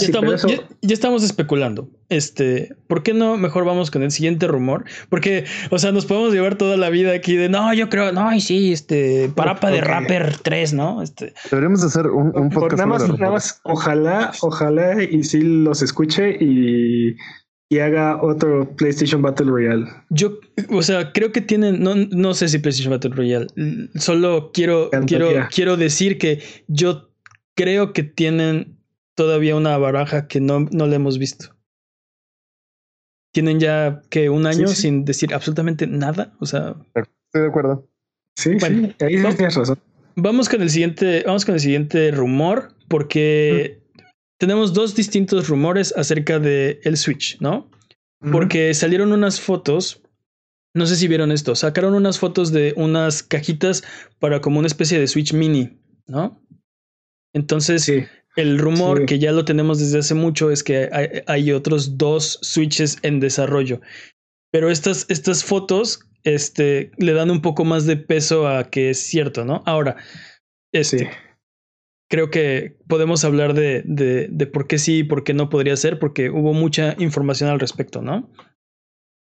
[0.82, 1.88] ya, estamos, especulando.
[2.08, 4.84] Este, ¿por qué no mejor vamos con el siguiente rumor?
[5.08, 8.34] Porque, o sea, nos podemos llevar toda la vida aquí de no, yo creo, no,
[8.34, 11.02] y sí, este, Parapa de Rapper 3, ¿no?
[11.02, 11.34] Este.
[11.50, 12.78] Deberíamos hacer un, podcast.
[12.78, 17.14] Nada más, nada más, ojalá, ojalá y sí los escuche y,
[17.68, 19.86] y haga otro PlayStation Battle Royale.
[20.10, 20.38] Yo,
[20.70, 23.46] o sea, creo que tienen, no, no sé si PlayStation Battle Royale,
[23.94, 27.10] solo quiero, quiero, quiero decir que yo
[27.54, 28.75] creo que tienen
[29.16, 31.56] todavía una baraja que no, no le hemos visto.
[33.32, 36.34] Tienen ya que un año sin decir absolutamente nada.
[36.38, 36.76] O sea.
[36.94, 37.88] Estoy de acuerdo.
[38.36, 39.78] Sí, bueno, ahí tienes razón.
[40.14, 43.82] Vamos con el siguiente, vamos con el siguiente rumor, porque
[44.38, 47.70] tenemos dos distintos rumores acerca de el Switch, ¿no?
[48.32, 50.02] Porque salieron unas fotos.
[50.74, 51.54] No sé si vieron esto.
[51.54, 53.82] Sacaron unas fotos de unas cajitas
[54.18, 56.42] para como una especie de Switch mini, ¿no?
[57.32, 58.04] Entonces, sí.
[58.36, 60.90] El rumor que ya lo tenemos desde hace mucho es que
[61.26, 63.80] hay, otros dos switches en desarrollo.
[64.52, 69.00] Pero estas, estas fotos este, le dan un poco más de peso a que es
[69.00, 69.62] cierto, ¿no?
[69.64, 69.96] Ahora,
[70.72, 71.10] este,
[72.10, 75.76] creo que podemos hablar de, de, de por qué sí y por qué no podría
[75.76, 78.30] ser, porque hubo mucha información al respecto, ¿no?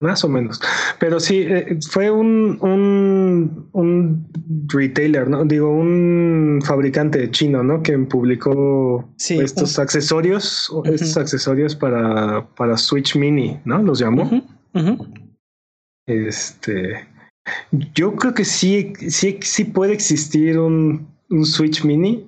[0.00, 0.60] Más o menos.
[0.98, 4.32] Pero sí, eh, fue un, un, un,
[4.66, 5.44] retailer, ¿no?
[5.44, 7.82] Digo, un fabricante chino, ¿no?
[7.82, 13.82] Que publicó estos accesorios, estos accesorios para, para Switch Mini, ¿no?
[13.82, 14.30] Los llamó.
[16.06, 17.06] Este.
[17.94, 22.26] Yo creo que sí, sí, sí puede existir un, un Switch Mini.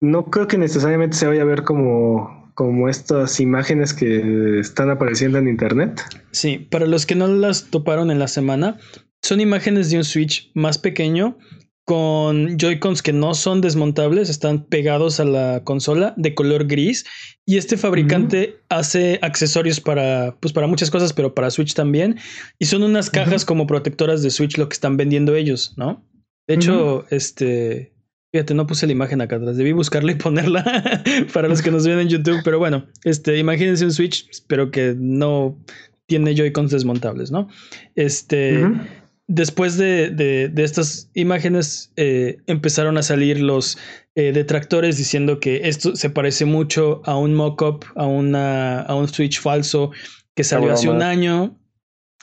[0.00, 5.38] No creo que necesariamente se vaya a ver como como estas imágenes que están apareciendo
[5.38, 6.02] en internet.
[6.30, 8.78] Sí, para los que no las toparon en la semana,
[9.22, 11.38] son imágenes de un Switch más pequeño
[11.84, 17.04] con Joy-Cons que no son desmontables, están pegados a la consola de color gris
[17.44, 22.18] y este fabricante hace accesorios para pues para muchas cosas, pero para Switch también
[22.58, 26.06] y son unas cajas como protectoras de Switch lo que están vendiendo ellos, ¿no?
[26.46, 27.92] De hecho, este
[28.32, 29.58] Fíjate, no puse la imagen acá atrás.
[29.58, 31.02] Debí buscarla y ponerla
[31.32, 32.40] para los que nos ven en YouTube.
[32.42, 35.58] Pero bueno, este, imagínense un Switch, pero que no
[36.06, 37.48] tiene Joy-Cons desmontables, ¿no?
[37.94, 38.64] Este.
[39.28, 43.78] después de, de, estas imágenes eh, empezaron a salir los
[44.14, 49.08] eh, detractores diciendo que esto se parece mucho a un mock-up, a, una, a un
[49.08, 49.90] Switch falso
[50.34, 51.58] que salió hace un año.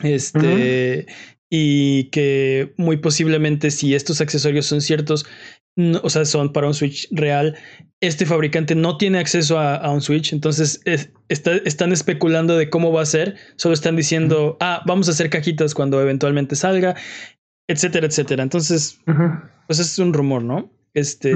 [0.01, 1.05] Este,
[1.49, 5.25] y que muy posiblemente si estos accesorios son ciertos,
[6.01, 7.57] o sea, son para un Switch real,
[8.01, 10.81] este fabricante no tiene acceso a, un Switch, entonces
[11.29, 15.73] están especulando de cómo va a ser, solo están diciendo, ah, vamos a hacer cajitas
[15.73, 16.95] cuando eventualmente salga,
[17.67, 18.43] etcétera, etcétera.
[18.43, 18.99] Entonces,
[19.67, 20.71] pues es un rumor, ¿no?
[20.93, 21.35] Este,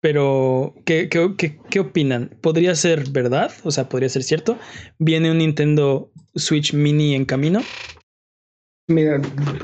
[0.00, 2.30] pero, ¿qué, qué, qué, opinan?
[2.40, 3.52] ¿Podría ser verdad?
[3.64, 4.58] O sea, ¿podría ser cierto?
[4.98, 7.60] ¿Viene un Nintendo Switch Mini en camino?
[8.86, 9.20] Mira,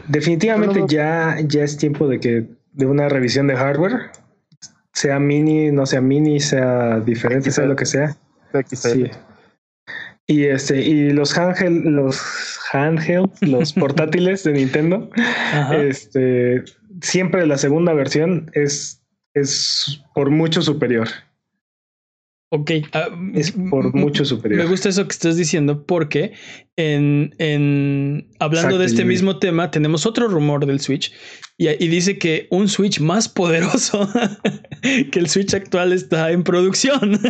[0.09, 4.11] definitivamente ya, ya es tiempo de que de una revisión de hardware,
[4.93, 8.17] sea mini, no sea mini, sea diferente, sea lo que sea.
[8.73, 9.11] Sí.
[10.27, 12.23] Y este, y los handheld, los
[12.73, 15.11] handheld, los portátiles de Nintendo,
[15.73, 16.63] este,
[17.03, 19.03] siempre la segunda versión es,
[19.35, 21.09] es por mucho superior.
[22.53, 24.65] Ok, ah, es por mucho superior.
[24.65, 26.33] Me gusta eso que estás diciendo porque
[26.75, 31.13] en, en hablando de este mismo tema tenemos otro rumor del Switch
[31.57, 34.09] y, y, dice que un Switch más poderoso
[34.83, 37.21] que el Switch actual está en producción.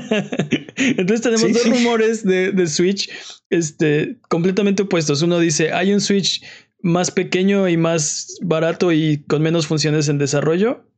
[0.77, 3.11] Entonces tenemos dos rumores de, de, Switch
[3.51, 5.21] este, completamente opuestos.
[5.21, 6.43] Uno dice hay un Switch
[6.81, 10.90] más pequeño y más barato y con menos funciones en desarrollo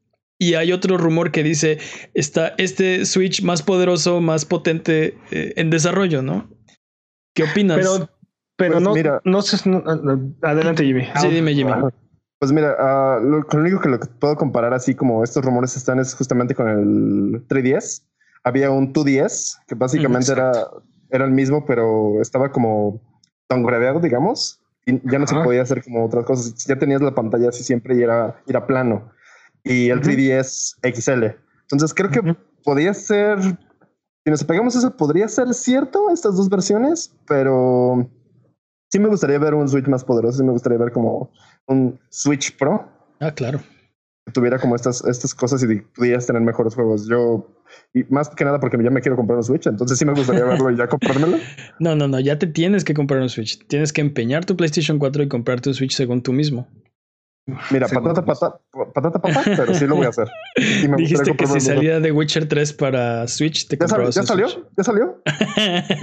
[0.43, 1.79] y hay otro rumor que dice
[2.15, 6.51] está este Switch más poderoso, más potente eh, en desarrollo, ¿no?
[7.33, 7.77] ¿Qué opinas?
[7.77, 8.11] Pero,
[8.57, 9.57] pero pues no, mira, no, sé.
[10.43, 11.07] adelante, Jimmy.
[11.21, 11.71] Sí, dime, Jimmy.
[12.41, 16.01] Pues mira, uh, lo, único que lo que puedo comparar así como estos rumores están
[16.01, 18.03] es justamente con el 3DS.
[18.43, 20.51] Había un 2DS que básicamente era,
[21.11, 23.01] era el mismo, pero estaba como
[23.49, 24.61] downgradeado, digamos.
[24.87, 26.67] Y ya no se podía hacer como otras cosas.
[26.67, 29.13] Ya tenías la pantalla así siempre y era, era plano
[29.65, 31.25] y el 3DS XL.
[31.71, 37.15] Entonces creo que podría ser, si nos pegamos eso, podría ser cierto estas dos versiones,
[37.27, 38.09] pero
[38.91, 41.31] sí me gustaría ver un Switch más poderoso, sí me gustaría ver como
[41.67, 42.89] un Switch Pro.
[43.21, 43.61] Ah, claro.
[44.27, 47.09] Que tuviera como estas, estas cosas y pudieras tener mejores juegos.
[47.09, 47.49] Yo,
[47.95, 50.45] y más que nada porque ya me quiero comprar un Switch, entonces sí me gustaría
[50.45, 51.39] verlo y ya comprármelo.
[51.81, 53.67] No, no, no, ya te tienes que comprar un Switch.
[53.67, 56.69] Tienes que empeñar tu PlayStation 4 y comprarte un Switch según tú mismo.
[57.73, 58.61] Mira, patata, patata,
[58.95, 60.29] patata, patata, pero sí lo voy a hacer.
[60.97, 64.47] Dijiste que si salía de Witcher 3 para Switch, te ¿Ya, ¿Ya salió?
[64.77, 65.23] ¿Ya salió?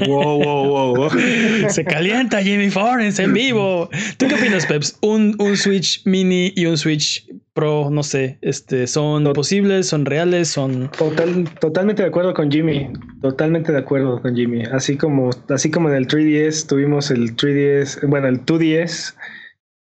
[0.07, 1.09] wow, wow, wow,
[1.69, 3.89] Se calienta Jimmy Forens en vivo.
[4.17, 4.97] ¿Tú qué opinas, Peps?
[5.01, 9.87] ¿Un, un Switch mini y un Switch Pro, no sé, este, ¿son posibles?
[9.87, 10.49] ¿Son reales?
[10.49, 10.89] ¿Son...?
[10.91, 12.89] Total, totalmente de acuerdo con Jimmy.
[13.21, 14.63] Totalmente de acuerdo con Jimmy.
[14.63, 19.15] Así como, así como en el 3DS tuvimos el 3DS, bueno, el 2DS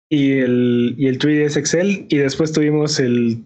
[0.09, 3.43] y el, y el 3DS Excel y después tuvimos el,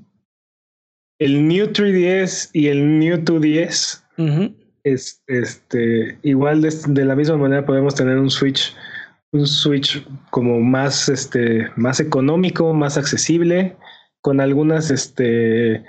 [1.19, 4.03] el New 3DS y el New 2DS.
[4.83, 8.75] es, este, igual de, la misma manera podemos tener un Switch,
[9.31, 13.75] un Switch como más, este, más económico, más accesible,
[14.21, 15.83] con algunas, este,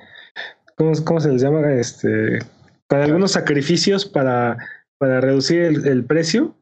[0.77, 1.73] ¿cómo, se les llama?
[1.73, 2.39] Este,
[2.87, 4.57] con algunos sacrificios para,
[4.99, 6.55] para reducir el, precio.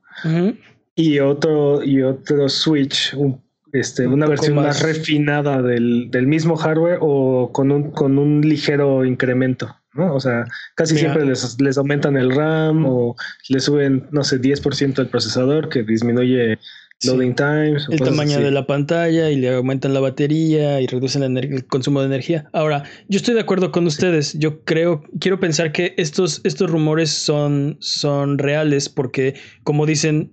[0.97, 3.41] Y otro, y otro Switch un
[3.73, 9.05] este, una versión más, refinada del, del, mismo hardware o con un, con un ligero
[9.05, 10.15] incremento, ¿no?
[10.15, 10.45] O sea,
[10.75, 13.17] casi siempre les, les, aumentan el RAM o
[13.49, 16.59] le suben, no sé, 10% el procesador que disminuye
[17.05, 17.87] loading times.
[17.91, 22.07] El tamaño de la pantalla y le aumentan la batería y reducen el consumo de
[22.07, 22.49] energía.
[22.53, 24.39] Ahora, yo estoy de acuerdo con ustedes.
[24.39, 30.31] Yo creo, quiero pensar que estos, estos rumores son, son reales porque, como dicen,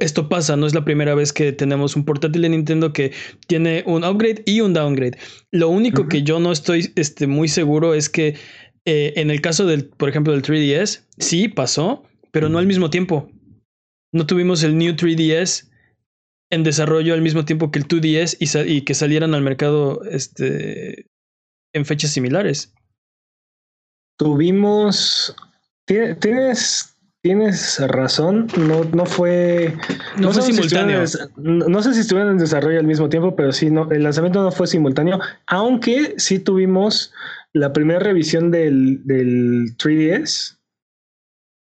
[0.00, 3.12] esto pasa, no es la primera vez que tenemos un portátil de Nintendo que
[3.46, 5.18] tiene un upgrade y un downgrade.
[5.50, 8.36] Lo único que yo no estoy este, muy seguro es que
[8.84, 12.90] eh, en el caso del, por ejemplo, del 3DS, sí pasó, pero no al mismo
[12.90, 13.30] tiempo.
[14.12, 15.68] No tuvimos el New 3DS
[16.50, 21.06] en desarrollo al mismo tiempo que el 2DS y, y que salieran al mercado este,
[21.74, 22.74] en fechas similares.
[24.16, 25.34] Tuvimos.
[25.86, 29.74] ¿Tienes tienes razón, no, no fue.
[30.16, 31.04] No, fue simultáneo.
[31.36, 34.50] no, sé si estuvieron en desarrollo al mismo tiempo, pero sí, no, el lanzamiento no
[34.50, 37.12] fue simultáneo, aunque sí tuvimos
[37.52, 40.56] la primera revisión del, del 3DS.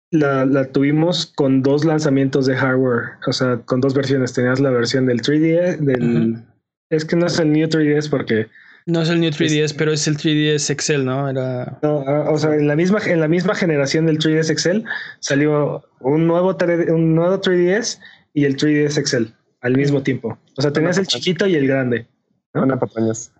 [0.09, 4.33] La, la, tuvimos con dos lanzamientos de hardware, o sea, con dos versiones.
[4.33, 6.43] Tenías la versión del 3DS, del.
[6.89, 8.47] Es que no es el New 3DS porque
[8.87, 11.29] no es el New 3DS, pero es el 3DS Excel, ¿no?
[11.29, 11.77] Era.
[11.83, 14.85] Ah, o sea, en la misma, en la misma generación del 3DS Excel
[15.19, 16.57] salió un nuevo,
[16.89, 17.99] un nuevo 3DS
[18.33, 19.33] y el 3DS Excel.
[19.61, 20.37] al mismo tiempo.
[20.57, 22.07] O sea, tenías el chiquito y el grande.
[22.53, 22.63] ¿no?
[22.63, 23.31] Una papañas.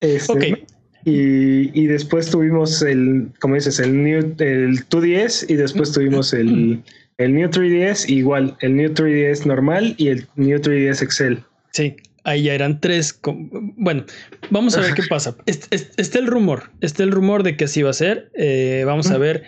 [0.00, 0.58] Este, Ok.
[1.06, 6.82] Y, y después tuvimos el, como dices, el New, el 2DS y después tuvimos el,
[7.18, 11.44] el New 3DS, igual, el New 3DS normal y el New 3DS Excel.
[11.72, 13.20] Sí, ahí ya eran tres.
[13.76, 14.04] Bueno,
[14.50, 15.36] vamos a ver qué pasa.
[15.46, 18.30] Est- est- Está el rumor, está el rumor de que así va a ser.
[18.34, 19.44] Eh, vamos a ver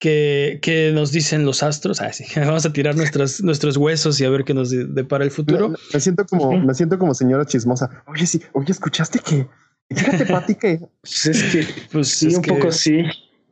[0.00, 2.00] qué, qué nos dicen los astros.
[2.00, 2.24] Ah, sí.
[2.36, 5.70] Vamos a tirar nuestras, nuestros huesos y a ver qué nos de- depara el futuro.
[5.70, 8.02] Me, me siento como, me siento como señora chismosa.
[8.06, 9.46] Oye, sí, oye, ¿escuchaste que?
[9.92, 13.02] Fíjate, Pati, que Pues es que Pues sí, es un que, poco sí.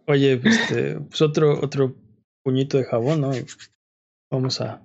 [0.06, 1.94] Oye, este, pues otro, otro
[2.44, 3.32] puñito de jabón, ¿no?
[4.30, 4.80] Vamos a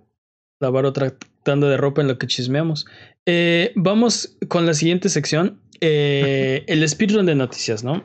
[0.59, 1.13] lavar otra
[1.43, 2.85] tanda de ropa en lo que chismeamos.
[3.27, 5.59] Eh, vamos con la siguiente sección.
[5.81, 8.03] eh, el speedrun de noticias, ¿no?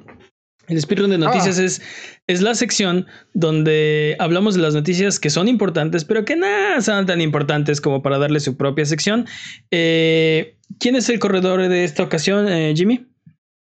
[0.69, 1.81] El speedrun de noticias es,
[2.27, 7.07] es la sección donde hablamos de las noticias que son importantes, pero que nada son
[7.07, 9.25] tan importantes como para darle su propia sección.
[9.71, 13.07] Eh, ¿Quién es el corredor de esta ocasión, eh, Jimmy?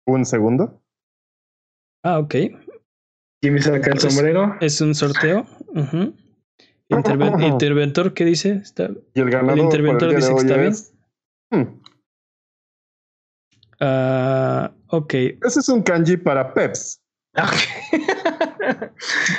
[0.08, 0.82] un segundo.
[2.02, 2.34] Ah, ok.
[3.44, 4.56] Jimmy saca el sombrero.
[4.60, 5.46] Es un sorteo.
[6.90, 8.52] Interven- interventor, ¿qué dice?
[8.62, 10.92] Está- Y el ganador El interventor el dice que está es-
[11.50, 11.64] Hmm,
[13.80, 15.14] ah, ok.
[15.14, 17.00] Ese es un kanji para Peps.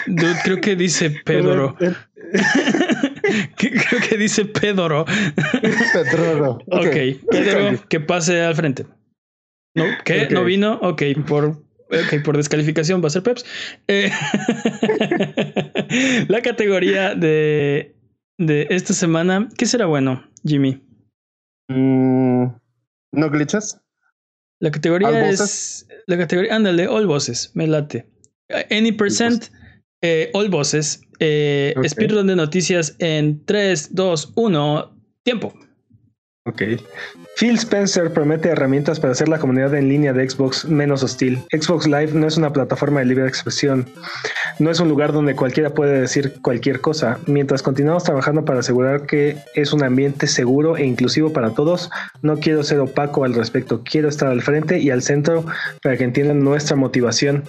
[0.07, 1.76] Dude, creo que dice Pedoro.
[1.78, 1.93] Que-
[3.72, 5.05] creo que dice Pedoro.
[5.93, 6.57] Petroro.
[6.72, 8.86] Ok, Ese Pedro, que pase al frente.
[9.76, 9.86] ¿No?
[10.03, 10.28] ¿Qué?
[10.32, 10.80] ¿No vino?
[10.82, 13.45] Ok, por, ok, por descalificación va a ser Peps.
[13.88, 14.12] Eh,
[16.28, 17.95] la categoría de,
[18.38, 20.82] de esta semana, ¿qué será bueno, Jimmy?
[21.70, 22.45] Mm,
[23.13, 23.80] ¿No glitches?
[24.59, 25.88] La categoría ¿All es.
[26.07, 26.55] La categoría.
[26.55, 27.51] Ándale, all voces.
[27.53, 28.05] Me late.
[28.72, 29.45] Any percent.
[30.01, 31.01] eh, all voces.
[31.20, 31.86] Eh, Ok.
[31.88, 34.95] Speedrun de noticias en 3, 2, 1.
[35.24, 35.53] Tiempo.
[36.46, 36.62] Ok.
[37.38, 41.40] Phil Spencer promete herramientas para hacer la comunidad en línea de Xbox menos hostil.
[41.52, 43.86] Xbox Live no es una plataforma de libre expresión.
[44.58, 47.20] No es un lugar donde cualquiera puede decir cualquier cosa.
[47.28, 51.90] Mientras continuamos trabajando para asegurar que es un ambiente seguro e inclusivo para todos,
[52.22, 53.84] no quiero ser opaco al respecto.
[53.84, 55.46] Quiero estar al frente y al centro
[55.84, 57.44] para que entiendan nuestra motivación.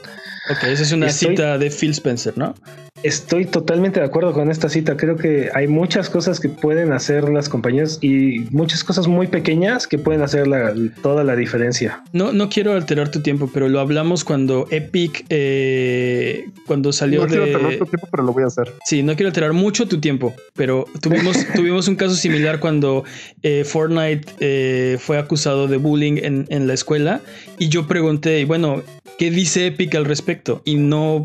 [0.50, 2.54] Ok, esa es una Estoy- cita de Phil Spencer, ¿no?
[3.02, 4.96] Estoy totalmente de acuerdo con esta cita.
[4.96, 9.86] Creo que hay muchas cosas que pueden hacer las compañías y muchas cosas muy pequeñas
[9.86, 12.02] que pueden hacer la- toda la diferencia.
[12.12, 15.24] No, no quiero alterar tu tiempo, pero lo hablamos cuando Epic.
[15.30, 17.52] eh, cuando salió No quiero de.
[17.52, 18.72] tener tu tiempo, pero lo voy a hacer.
[18.84, 23.04] Sí, no quiero alterar mucho tu tiempo, pero tuvimos, tuvimos un caso similar cuando
[23.42, 27.20] eh, Fortnite eh, fue acusado de bullying en, en la escuela
[27.58, 28.82] y yo pregunté, bueno,
[29.18, 30.62] ¿qué dice Epic al respecto?
[30.64, 31.24] Y no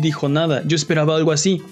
[0.00, 0.62] dijo nada.
[0.66, 1.62] Yo esperaba algo así.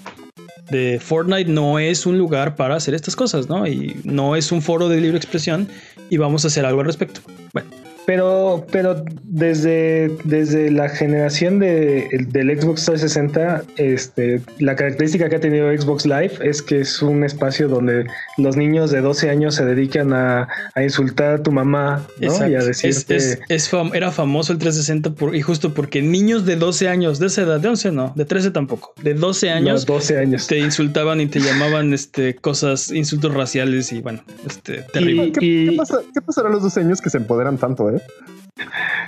[0.69, 3.67] De Fortnite no es un lugar para hacer estas cosas, ¿no?
[3.67, 5.67] Y no es un foro de libre expresión
[6.09, 7.21] y vamos a hacer algo al respecto.
[7.53, 7.69] Bueno,
[8.05, 15.35] Pero, pero desde, desde la generación de, el- del Xbox 360, este, la característica que
[15.35, 19.55] ha tenido Xbox Live es que es un espacio donde los niños de 12 años
[19.55, 22.47] se dedican a, a insultar a tu mamá ¿no?
[22.49, 22.59] y a.
[22.59, 23.15] Es- decirte...
[23.15, 27.19] es- es fam- era famoso el 360 por, y justo porque niños de 12 años,
[27.19, 30.47] de esa edad, de 11 no, de 13 tampoco, de 12 no, años, 12 años.
[30.47, 35.25] te insultaban y te llamaban este, cosas, insultos raciales y bueno, este, terrible.
[35.27, 38.01] Y- ¿Qué, qué pasa, ¿Qué pasará a los dos años que se empoderan tanto, eh?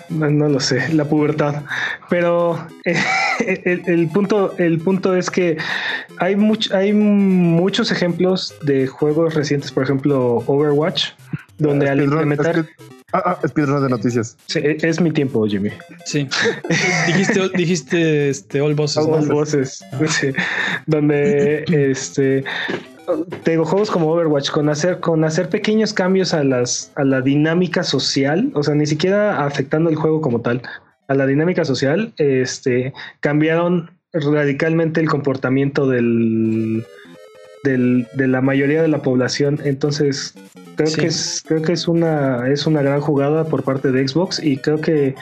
[0.10, 1.64] No, no lo sé, la pubertad.
[2.10, 2.96] Pero eh,
[3.66, 5.58] el, el punto, el punto es que
[6.18, 11.10] hay, much- hay muchos ejemplos de juegos recientes, por ejemplo, Overwatch,
[11.58, 12.56] donde al Speedrun- implementar...
[12.60, 12.70] speed-
[13.14, 14.38] ah, ah, speedrun de noticias.
[14.48, 15.70] Sí, es mi tiempo, Jimmy.
[16.06, 16.28] Sí.
[17.08, 19.18] dijiste, dijiste este, all bosses, ¿no?
[19.18, 19.86] Dos voces.
[20.10, 20.32] Sí.
[20.88, 22.44] Donde este
[23.44, 27.22] te digo, juegos como Overwatch, con hacer, con hacer pequeños cambios a las, a la
[27.22, 30.62] dinámica social, o sea, ni siquiera afectando el juego como tal,
[31.08, 36.86] a la dinámica social, este cambiaron radicalmente el comportamiento del,
[37.64, 39.60] del de la mayoría de la población.
[39.64, 40.36] Entonces,
[40.76, 41.02] creo Sí.
[41.02, 44.58] que es, creo que es una, es una gran jugada por parte de Xbox y
[44.58, 45.16] creo que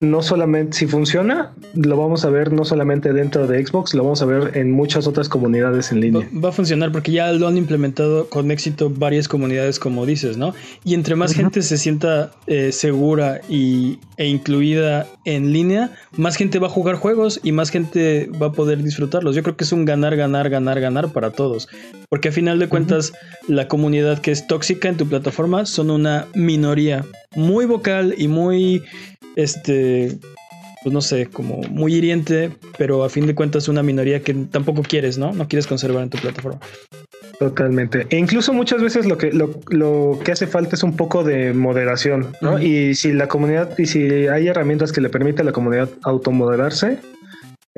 [0.00, 4.22] no solamente si funciona, lo vamos a ver no solamente dentro de Xbox, lo vamos
[4.22, 6.26] a ver en muchas otras comunidades en línea.
[6.42, 10.54] va a funcionar porque ya lo han implementado con éxito varias comunidades, como dices, ¿no?
[10.84, 16.58] Y entre más gente se sienta eh, segura y, e incluida en línea, más gente
[16.58, 19.36] va a jugar juegos y más gente va a poder disfrutarlos.
[19.36, 21.68] Yo creo que es un ganar, ganar, ganar, ganar para todos.
[22.08, 23.12] Porque a final de cuentas,
[23.48, 27.04] la comunidad que es tóxica en tu plataforma son una minoría
[27.36, 28.82] muy vocal y muy,
[29.42, 30.18] este,
[30.82, 34.82] pues no sé, como muy hiriente, pero a fin de cuentas una minoría que tampoco
[34.82, 35.32] quieres, ¿no?
[35.32, 36.60] No quieres conservar en tu plataforma.
[37.38, 38.06] Totalmente.
[38.10, 41.54] E incluso muchas veces lo que, lo, lo que hace falta es un poco de
[41.54, 42.60] moderación, ¿no?
[42.60, 46.98] Y si la comunidad, y si hay herramientas que le permiten a la comunidad automoderarse,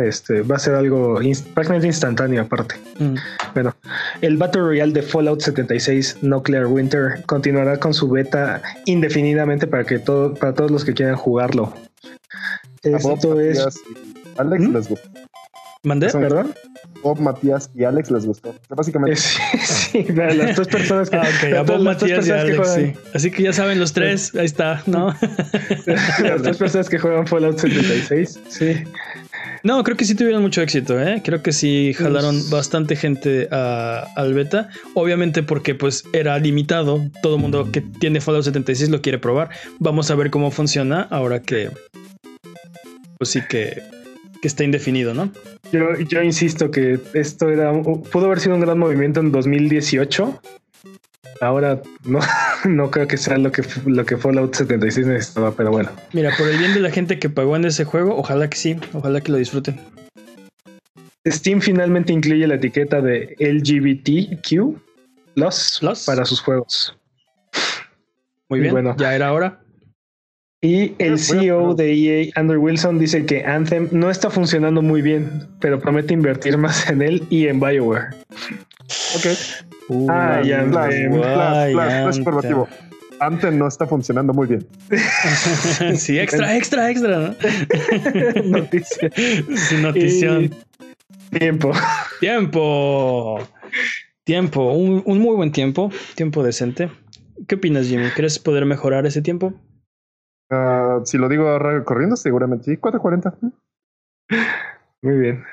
[0.08, 1.14] este va a ser algo
[1.54, 2.74] prácticamente instantáneo aparte.
[2.98, 3.14] Mm.
[3.54, 3.74] Bueno,
[4.20, 9.98] el Battle Royale de Fallout 76 Nuclear Winter continuará con su beta indefinidamente para que
[9.98, 11.72] todo, para todos los que quieran jugarlo.
[12.84, 14.72] A Bob, Esto es, Matías y Alex ¿Mm?
[14.74, 15.08] les gustó.
[15.84, 16.08] ¿Mandé?
[16.10, 16.54] ¿perdón?
[17.02, 18.54] Bob, Matías y Alex les gustó.
[18.68, 19.16] Básicamente
[19.64, 22.92] Sí, sí, las dos personas que, Ah, ok, a Bob, Matías y que juegan- sí.
[23.14, 25.08] Así que ya saben los tres, ahí está, ¿no?
[26.22, 28.40] Las dos personas que juegan Fallout 76.
[28.48, 28.84] Sí.
[29.64, 31.22] No, creo que sí tuvieron mucho éxito, ¿eh?
[31.24, 34.68] Creo que sí jalaron Pues- bastante gente a- al beta.
[34.94, 37.00] Obviamente porque pues era limitado.
[37.22, 39.50] Todo el mundo que tiene Fallout 76 lo quiere probar.
[39.78, 41.70] Vamos a ver cómo funciona ahora que...
[43.18, 43.82] Pues sí que,
[44.40, 45.30] que está indefinido, ¿no?
[45.72, 50.40] Yo, yo insisto que esto era pudo haber sido un gran movimiento en 2018.
[51.42, 52.20] Ahora no,
[52.68, 55.90] no creo que sea lo que, lo que Fallout 76 necesitaba, pero bueno.
[56.12, 58.76] Mira, por el bien de la gente que pagó en ese juego, ojalá que sí,
[58.92, 59.80] ojalá que lo disfruten.
[61.26, 64.78] Steam finalmente incluye la etiqueta de LGBTQ
[65.34, 66.04] plus, Plus.
[66.06, 66.96] para sus juegos.
[68.48, 68.94] Muy bien, bueno.
[68.96, 69.60] ya era hora.
[70.60, 71.74] Y el CEO bueno.
[71.74, 76.56] de EA, Andrew Wilson, dice que Anthem no está funcionando muy bien, pero promete invertir
[76.58, 78.10] más en él y en BioWare.
[79.16, 79.26] Ok.
[80.08, 82.68] Ah, Uy, ya, Flash, flash, flash, flash.
[83.22, 84.66] Antes no está funcionando muy bien.
[85.96, 87.34] sí, extra, extra, extra, ¿no?
[88.44, 89.10] Noticia.
[89.16, 90.50] Sí, notición.
[91.30, 91.70] Y tiempo.
[92.18, 93.38] Tiempo.
[94.24, 94.72] Tiempo.
[94.72, 95.92] Un, un muy buen tiempo.
[96.16, 96.90] Tiempo decente.
[97.46, 98.10] ¿Qué opinas, Jimmy?
[98.10, 99.54] ¿Crees poder mejorar ese tiempo?
[100.50, 102.76] Ah, si lo digo ahora corriendo, seguramente sí.
[102.76, 103.38] 440.
[105.02, 105.44] Muy bien.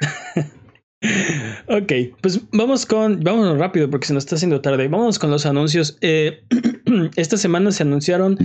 [1.68, 3.22] Ok, pues vamos con.
[3.22, 4.88] Vámonos rápido porque se nos está haciendo tarde.
[4.88, 5.98] Vámonos con los anuncios.
[6.02, 6.44] Eh,
[7.16, 8.38] esta semana se anunciaron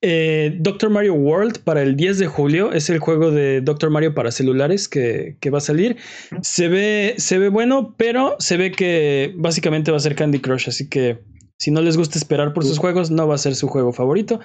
[0.00, 2.72] eh, Doctor Mario World para el 10 de julio.
[2.72, 5.96] Es el juego de Doctor Mario para celulares que, que va a salir.
[6.40, 10.68] Se ve, se ve bueno, pero se ve que básicamente va a ser Candy Crush.
[10.68, 11.18] Así que
[11.58, 14.40] si no les gusta esperar por sus juegos, no va a ser su juego favorito.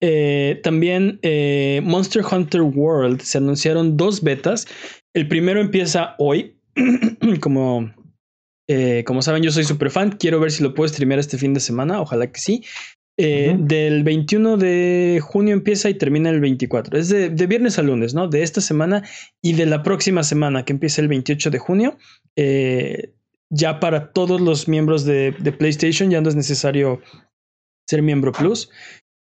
[0.00, 4.66] Eh, también eh, Monster Hunter World se anunciaron dos betas.
[5.12, 6.56] El primero empieza hoy.
[7.40, 7.92] como,
[8.68, 10.12] eh, como saben, yo soy super fan.
[10.12, 12.00] Quiero ver si lo puedo streamear este fin de semana.
[12.00, 12.64] Ojalá que sí.
[13.18, 13.54] Eh.
[13.58, 16.98] Del 21 de junio empieza y termina el 24.
[16.98, 18.28] Es de, de viernes a lunes, ¿no?
[18.28, 19.02] De esta semana
[19.42, 21.98] y de la próxima semana, que empieza el 28 de junio.
[22.36, 23.12] Eh,
[23.50, 27.02] ya para todos los miembros de, de PlayStation ya no es necesario
[27.86, 28.70] ser miembro Plus.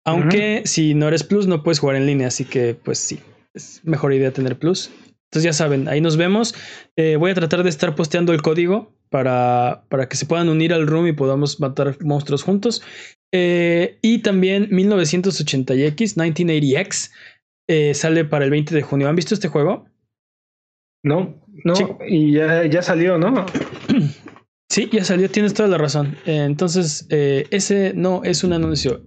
[0.05, 3.20] Aunque si no eres Plus no puedes jugar en línea, así que pues sí,
[3.55, 4.91] es mejor idea tener Plus.
[5.31, 6.57] Entonces ya saben, ahí nos vemos.
[6.97, 10.72] Eh, voy a tratar de estar posteando el código para, para que se puedan unir
[10.74, 12.83] al room y podamos matar monstruos juntos.
[13.33, 17.12] Eh, y también 1980X, 1980X,
[17.68, 19.09] eh, sale para el 20 de junio.
[19.09, 19.87] ¿Han visto este juego?
[21.05, 21.85] No, no, Sí.
[22.09, 23.47] y ya, ya salió, ¿no?
[24.68, 26.16] Sí, ya salió, tienes toda la razón.
[26.26, 29.05] Entonces, ese no es un anuncio.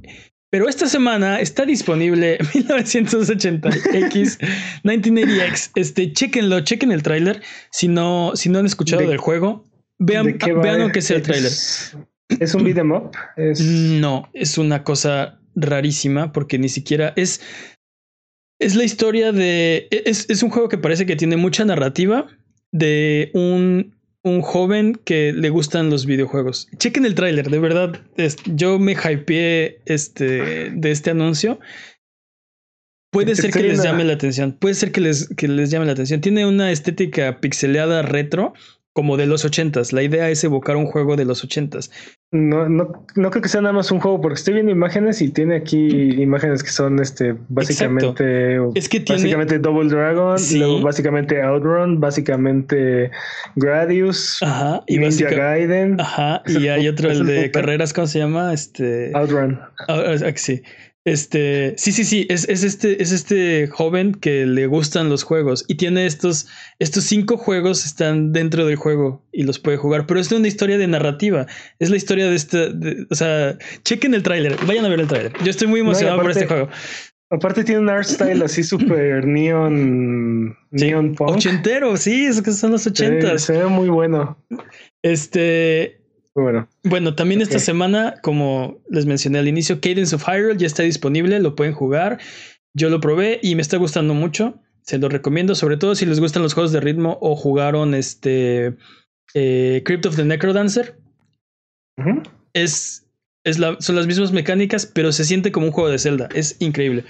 [0.54, 4.38] Pero esta semana está disponible 1980X,
[4.84, 5.72] 1980X.
[5.76, 7.42] Este, chéquenlo, chequen el tráiler.
[7.72, 9.66] Si no, si no han escuchado ¿De- del juego,
[9.98, 10.62] vean, ¿De va?
[10.62, 11.52] vean aunque sea el tráiler.
[11.52, 13.10] Es un beat'em up.
[13.36, 17.42] Es, No, es una cosa rarísima porque ni siquiera es.
[18.60, 19.88] Es la historia de.
[19.90, 22.28] Es, es un juego que parece que tiene mucha narrativa
[22.72, 26.68] de un, un joven que le gustan los videojuegos.
[26.78, 28.02] Chequen el tráiler, de verdad.
[28.16, 31.60] es- yo me hypeé este, de este anuncio.
[33.12, 34.54] Puede ser que les la- llame la atención.
[34.54, 36.22] Puede ser que les, que les llame la atención.
[36.22, 38.54] Tiene una estética pixeleada retro,
[38.94, 39.92] como de los ochentas.
[39.92, 41.90] La idea es evocar un juego de los ochentas.
[42.32, 45.30] no, no, no creo que sea nada más un juego, porque estoy viendo imágenes y
[45.30, 49.20] tiene aquí imágenes que son este básicamente Es que tiene.
[49.22, 50.60] básicamente Double Dragon, Sí.
[50.60, 53.12] luego básicamente Outrun, básicamente
[53.56, 58.20] Gradius, Ajá, y Ninja básica- Gaiden, Ajá, y hay otro, el de carreras, ¿cómo se
[58.20, 58.54] llama?
[58.54, 59.12] Este.
[59.16, 59.60] Outrun.
[59.88, 60.62] ah, ah, sí.
[61.06, 65.66] Este, sí, sí, sí, es, es este, es este joven que le gustan los juegos
[65.68, 66.48] y tiene estos,
[66.80, 70.48] estos cinco juegos están dentro del juego y los puede jugar, pero es de una
[70.48, 71.46] historia de narrativa,
[71.80, 75.08] es la historia de este, de- o sea, chequen el tráiler, vayan a ver el
[75.10, 75.34] tráiler.
[75.44, 76.70] Yo estoy muy emocionado por aparte- este juego.
[77.30, 81.32] Aparte tiene un art style así súper neon, Sí, neon punk.
[81.32, 83.42] Ochentero, sí, es que son los ochentas.
[83.42, 84.38] se ve muy bueno.
[85.02, 86.03] Este,
[86.36, 86.68] Bueno.
[87.16, 91.56] También esta semana, como les mencioné al inicio, Cadence of Hyrule ya está disponible, lo
[91.56, 92.20] pueden jugar.
[92.74, 94.60] Yo lo probé y me está gustando mucho.
[94.82, 98.76] Se lo recomiendo, sobre todo si les gustan los juegos de ritmo o jugaron este
[99.34, 100.98] eh, Crypt of the Necrodancer.
[102.54, 103.06] Es,
[103.44, 106.30] es la, son las mismas mecánicas, pero se siente como un juego de Zelda.
[106.34, 107.06] Es increíble.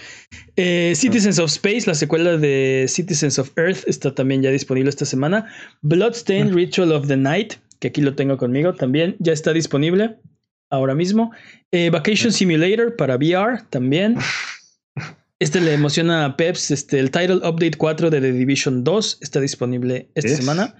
[0.58, 5.06] Eh, Citizens of Space, la secuela de Citizens of Earth, está también ya disponible esta
[5.06, 5.48] semana.
[5.82, 7.54] Bloodstained Ritual of the Night,
[7.84, 10.18] que aquí lo tengo conmigo, también ya está disponible
[10.70, 11.34] ahora mismo.
[11.70, 14.16] Eh, Vacation Simulator para VR también.
[15.40, 16.72] Este le emociona a Peps.
[16.72, 20.78] Este, el Title Update 4 de The Division 2 está disponible esta semana.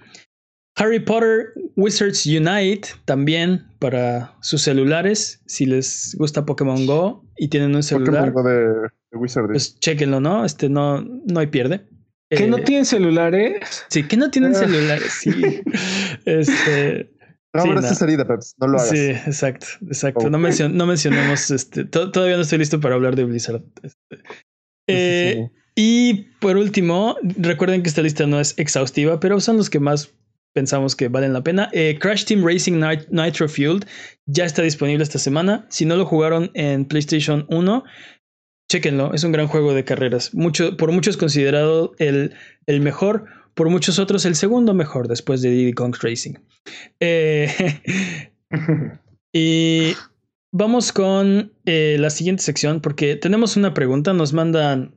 [0.76, 5.42] Harry Potter Wizards Unite también para sus celulares.
[5.44, 8.32] Si les gusta Pokémon Go y tienen un celular.
[8.32, 9.48] Pokémon Go de, Wizards.
[9.50, 10.46] Pues chequenlo, ¿no?
[10.46, 11.86] Este no, no hay pierde.
[12.36, 13.84] ¿Que no eh, tienen celulares?
[13.88, 14.58] Sí, que no tienen ah.
[14.58, 15.12] celulares.
[15.20, 15.30] Sí.
[16.24, 17.10] este.
[17.52, 18.54] No, sí, esta salida, Peps.
[18.58, 18.90] No lo hagas.
[18.90, 20.28] Sí, exacto, exacto.
[20.28, 23.62] No, no, mencionemos, este, todavía no estoy listo para hablar de Blizzard.
[23.82, 24.22] Este.
[24.88, 29.80] Eh, y por último, recuerden que esta lista no es exhaustiva, pero son los que
[29.80, 30.12] más
[30.52, 31.68] pensamos que valen la pena.
[31.72, 32.80] Eh, Crash Team Racing
[33.10, 33.84] Nitro Fueled
[34.26, 35.66] ya está disponible esta semana.
[35.68, 37.84] Si no lo jugaron en PlayStation 1,
[38.68, 39.12] chequenlo.
[39.14, 40.34] Es un gran juego de carreras.
[40.34, 42.34] Mucho, por muchos considerado el,
[42.66, 46.34] el mejor, por muchos otros el segundo mejor después de Diddy Kong Racing.
[47.00, 47.48] Eh,
[49.32, 49.92] y
[50.52, 54.12] vamos con eh, la siguiente sección porque tenemos una pregunta.
[54.12, 54.94] Nos mandan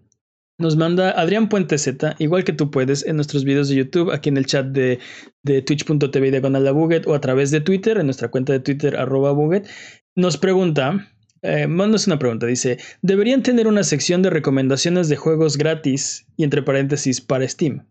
[0.59, 4.29] nos manda Adrián Puente Z, igual que tú puedes, en nuestros videos de YouTube, aquí
[4.29, 4.97] en el chat de,
[5.43, 6.67] de twitch.tv diagonal
[7.05, 9.67] o a través de Twitter, en nuestra cuenta de Twitter arroba Buget,
[10.15, 11.11] nos pregunta,
[11.41, 16.63] eh, una pregunta, dice, ¿deberían tener una sección de recomendaciones de juegos gratis y entre
[16.63, 17.85] paréntesis para Steam?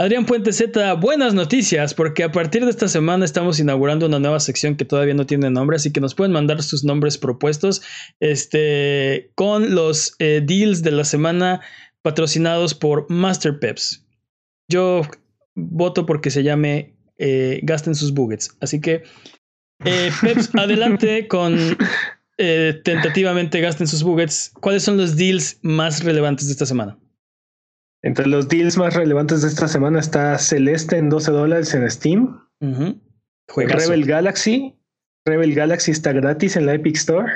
[0.00, 4.38] Adrián Puente Z, buenas noticias, porque a partir de esta semana estamos inaugurando una nueva
[4.38, 7.82] sección que todavía no tiene nombre, así que nos pueden mandar sus nombres propuestos
[8.20, 11.62] este, con los eh, deals de la semana
[12.02, 14.06] patrocinados por Master Peps.
[14.70, 15.02] Yo
[15.56, 18.56] voto porque se llame eh, Gasten sus buggets.
[18.60, 19.02] Así que,
[19.84, 21.76] eh, Peps, adelante con
[22.36, 24.52] tentativamente Gasten sus buggets.
[24.60, 26.96] ¿Cuáles son los deals más relevantes de esta semana?
[28.02, 32.40] Entre los deals más relevantes de esta semana está Celeste en 12 dólares en Steam.
[33.56, 34.74] Rebel Galaxy.
[35.26, 37.32] Rebel Galaxy está gratis en la Epic Store.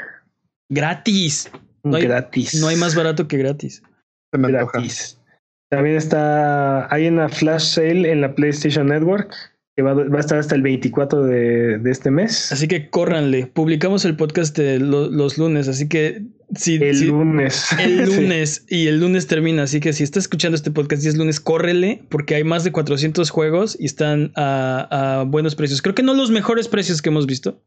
[0.71, 1.51] Gratis.
[1.83, 2.55] No hay, gratis.
[2.61, 3.83] No hay más barato que gratis.
[4.33, 5.19] Gratis.
[5.69, 9.35] También está, hay una flash sale en la PlayStation Network
[9.75, 12.53] que va, a estar hasta el 24 de, este mes.
[12.53, 13.47] Así que córranle.
[13.47, 16.77] Publicamos el podcast los lunes, así que si...
[16.77, 17.69] El lunes.
[17.79, 21.17] El lunes y el lunes termina, así que si estás escuchando este podcast y es
[21.17, 25.81] lunes, córrele porque hay más de 400 juegos y están a, buenos precios.
[25.81, 27.63] Creo que no los mejores precios que hemos visto.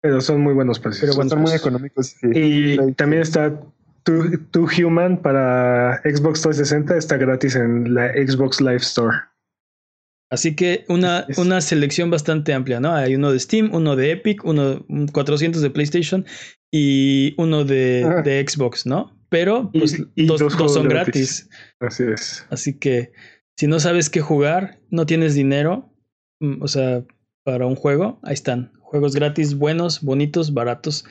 [0.00, 1.02] Pero son muy buenos precios.
[1.02, 2.16] Pero bueno, son muy económicos.
[2.22, 3.60] Y también está
[4.04, 9.16] Two, Human para Xbox 360, está gratis en la Xbox Live Store.
[10.30, 12.92] Así que una, una selección bastante amplia, ¿no?
[12.94, 16.26] Hay uno de Steam, uno de Epic, uno 400 de PlayStation
[16.70, 19.16] y uno de, de Xbox, ¿no?
[19.30, 20.40] Pero pues, dos,
[20.72, 21.48] son gratis.
[21.80, 22.46] Así es.
[22.50, 23.12] Así que
[23.56, 25.92] si no sabes qué jugar, no tienes dinero,
[26.40, 27.04] mm, o sea,
[27.44, 28.72] para un juego, ahí están.
[28.80, 31.04] Juegos gratis, buenos, bonitos, baratos.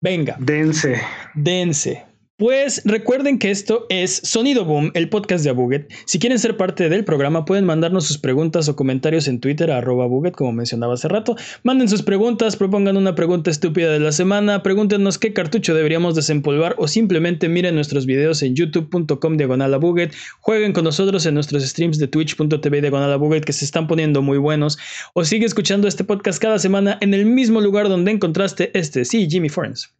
[0.00, 0.36] Venga.
[0.40, 1.00] Dense.
[1.34, 2.04] Dense.
[2.38, 5.90] Pues recuerden que esto es Sonido Boom, el podcast de Abuget.
[6.04, 10.06] Si quieren ser parte del programa, pueden mandarnos sus preguntas o comentarios en Twitter, arroba
[10.06, 11.34] Buget, como mencionaba hace rato.
[11.62, 16.74] Manden sus preguntas, propongan una pregunta estúpida de la semana, pregúntenos qué cartucho deberíamos desempolvar
[16.76, 20.12] o simplemente miren nuestros videos en youtube.com diagonal a Buget.
[20.40, 24.20] Jueguen con nosotros en nuestros streams de twitch.tv diagonal a Buget que se están poniendo
[24.20, 24.78] muy buenos.
[25.14, 29.26] O sigue escuchando este podcast cada semana en el mismo lugar donde encontraste este, sí,
[29.26, 29.94] Jimmy Forens.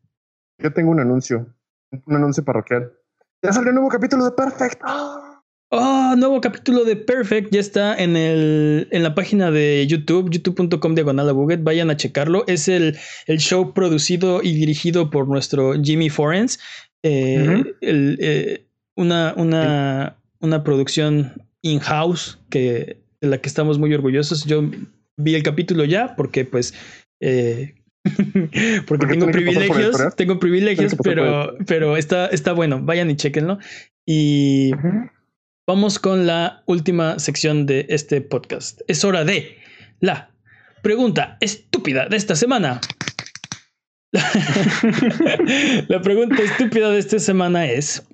[0.59, 1.47] Yo tengo un anuncio
[1.91, 2.93] un anuncio parroquial.
[3.43, 4.80] Ya salió un nuevo capítulo de Perfect.
[5.70, 7.53] Oh, nuevo capítulo de Perfect.
[7.53, 11.32] Ya está en, el, en la página de YouTube, youtube.com diagonal.
[11.61, 12.45] Vayan a checarlo.
[12.47, 16.59] Es el, el, show producido y dirigido por nuestro Jimmy Forens.
[17.03, 18.66] Eh, eh,
[18.97, 21.32] una, una, una producción
[21.62, 24.45] in-house que, de la que estamos muy orgullosos.
[24.45, 24.62] Yo
[25.16, 26.74] vi el capítulo ya porque pues
[27.20, 27.76] eh,
[28.87, 32.81] Porque, tengo privilegios, tengo privilegios, pero, pero está, está bueno.
[32.83, 33.59] Vayan y chequenlo.
[34.05, 34.71] Y
[35.67, 38.81] vamos con la última sección de este podcast.
[38.87, 39.59] Es hora de
[40.01, 40.31] la
[40.83, 42.81] pregunta estúpida de esta semana.
[45.89, 48.07] la pregunta estúpida de esta semana es: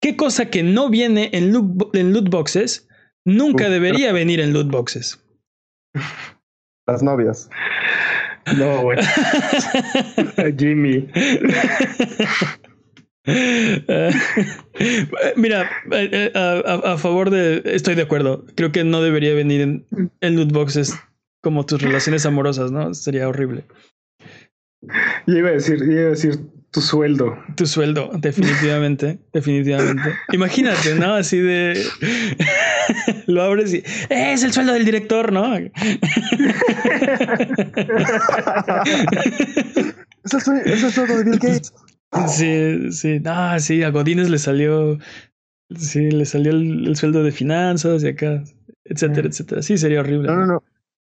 [0.00, 2.88] ¿Qué cosa que no viene en loot, en loot boxes
[3.24, 5.22] nunca debería venir en loot boxes?
[6.86, 7.50] Las novias.
[8.56, 8.98] No, güey.
[10.58, 11.08] Jimmy.
[15.36, 17.62] mira, eh, a, favor de.
[17.64, 18.44] Estoy de acuerdo.
[18.54, 19.82] Creo que no debería venir
[20.20, 20.94] en, loot boxes
[21.42, 22.94] como tus relaciones amorosas, ¿no?
[22.94, 23.64] Sería horrible.
[25.26, 26.38] Yo iba a decir, yo iba a decir
[26.76, 27.38] tu sueldo.
[27.54, 30.14] Tu sueldo, definitivamente, definitivamente.
[30.34, 31.14] Imagínate, ¿no?
[31.14, 31.82] Así de
[33.26, 35.56] lo abres y es el sueldo del director, ¿no?
[35.56, 35.70] es,
[40.34, 41.72] el sueldo, es el sueldo de Bill Gates.
[42.28, 44.98] Sí, sí, ah, sí, a Godínez le salió,
[45.74, 48.44] sí, le salió el, el sueldo de finanzas y acá,
[48.84, 49.62] etcétera, etcétera.
[49.62, 50.28] Sí, sería horrible.
[50.28, 50.62] No, no, no.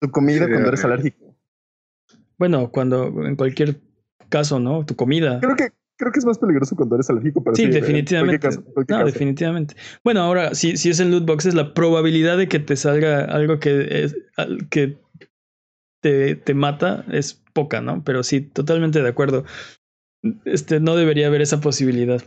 [0.00, 1.02] Tu comida cuando eres horrible.
[1.02, 1.36] alérgico.
[2.38, 3.78] Bueno, cuando, en cualquier
[4.30, 4.86] caso, ¿no?
[4.86, 5.38] Tu comida.
[5.40, 8.38] Creo que, creo que es más peligroso cuando eres alérgico, pero Sí, sí, en definitivamente.
[8.38, 9.74] caso, No, definitivamente.
[10.02, 13.58] Bueno, ahora, si, si es en loot boxes, la probabilidad de que te salga algo
[13.60, 14.16] que, es,
[14.70, 14.96] que
[16.00, 18.02] te, te mata es poca, ¿no?
[18.04, 19.44] Pero sí, totalmente de acuerdo.
[20.44, 22.22] Este, no debería haber esa posibilidad.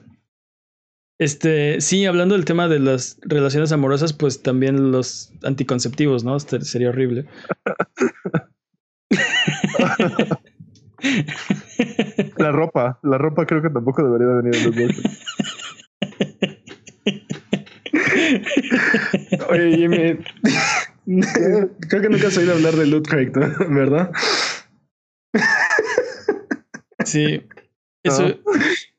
[1.20, 6.36] Este, sí, hablando del tema de las relaciones amorosas, pues también los anticonceptivos, ¿no?
[6.36, 7.26] Este, sería horrible.
[12.38, 15.04] La ropa, la ropa creo que tampoco debería de venir en los bolsos.
[19.50, 20.18] Oye, Jimmy,
[21.90, 23.76] creo que nunca has oído hablar de Loot Crate, ¿no?
[23.76, 24.12] ¿verdad?
[27.06, 27.42] Sí.
[28.04, 28.28] Eso,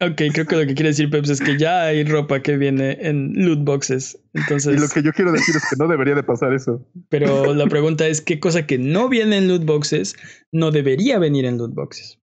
[0.01, 2.97] ok, creo que lo que quiere decir Peps es que ya hay ropa que viene
[3.03, 4.19] en loot boxes.
[4.33, 6.83] Entonces, Y lo que yo quiero decir es que no debería de pasar eso.
[7.11, 10.17] pero la pregunta es qué cosa que no viene en loot boxes
[10.53, 12.19] no debería venir en loot boxes.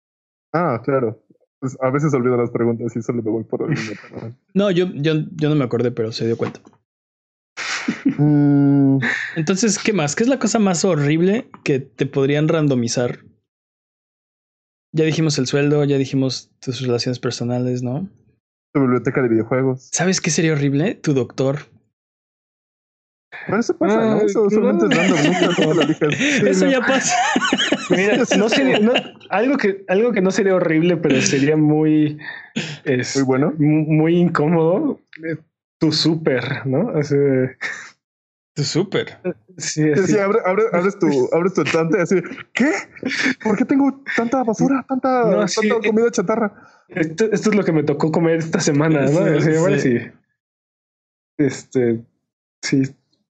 [0.53, 1.23] Ah, claro.
[1.59, 3.77] Pues a veces olvido las preguntas y solo me voy por el
[4.11, 6.59] pero- No, yo, yo, yo no me acordé, pero se dio cuenta.
[8.17, 8.99] Mm,
[9.35, 10.15] Entonces, ¿qué más?
[10.15, 13.19] ¿Qué es la cosa más horrible que te podrían randomizar?
[14.93, 18.09] Ya dijimos el sueldo, ya dijimos tus relaciones personales, ¿no?
[18.73, 19.89] tu biblioteca de videojuegos.
[19.91, 20.95] ¿Sabes qué sería horrible?
[20.95, 21.59] Tu doctor.
[23.59, 24.21] Eso pasa, ¿no?
[24.21, 25.87] Eso solamente es random, nunca lo.
[26.13, 26.71] Sí, Eso no.
[26.71, 27.15] ya pasa.
[27.89, 28.93] Mira, no sería, no-
[29.29, 32.17] algo, que, algo que no sería horrible, pero sería muy,
[32.83, 33.53] es, Muy bueno.
[33.57, 34.99] mu- muy incómodo.
[35.25, 35.37] eh,
[35.79, 36.87] Tu súper, ¿no?
[36.87, 37.17] O sea,
[38.53, 39.17] Tu súper.
[39.57, 40.11] Sí, sí, así.
[40.13, 42.15] sí, abre- abre- abres, tu, abres tu estante así.
[42.53, 42.71] ¿Qué?
[43.43, 44.85] ¿Por qué tengo tanta basura?
[44.87, 46.53] Tanta, No, sí, tanta eh, comida chatarra.
[46.89, 49.41] Esto, esto es lo que me tocó comer esta semana, ¿no?
[49.41, 49.99] Sí, bueno, sí.
[49.99, 50.07] sí.
[51.37, 52.01] Este,
[52.61, 52.83] sí,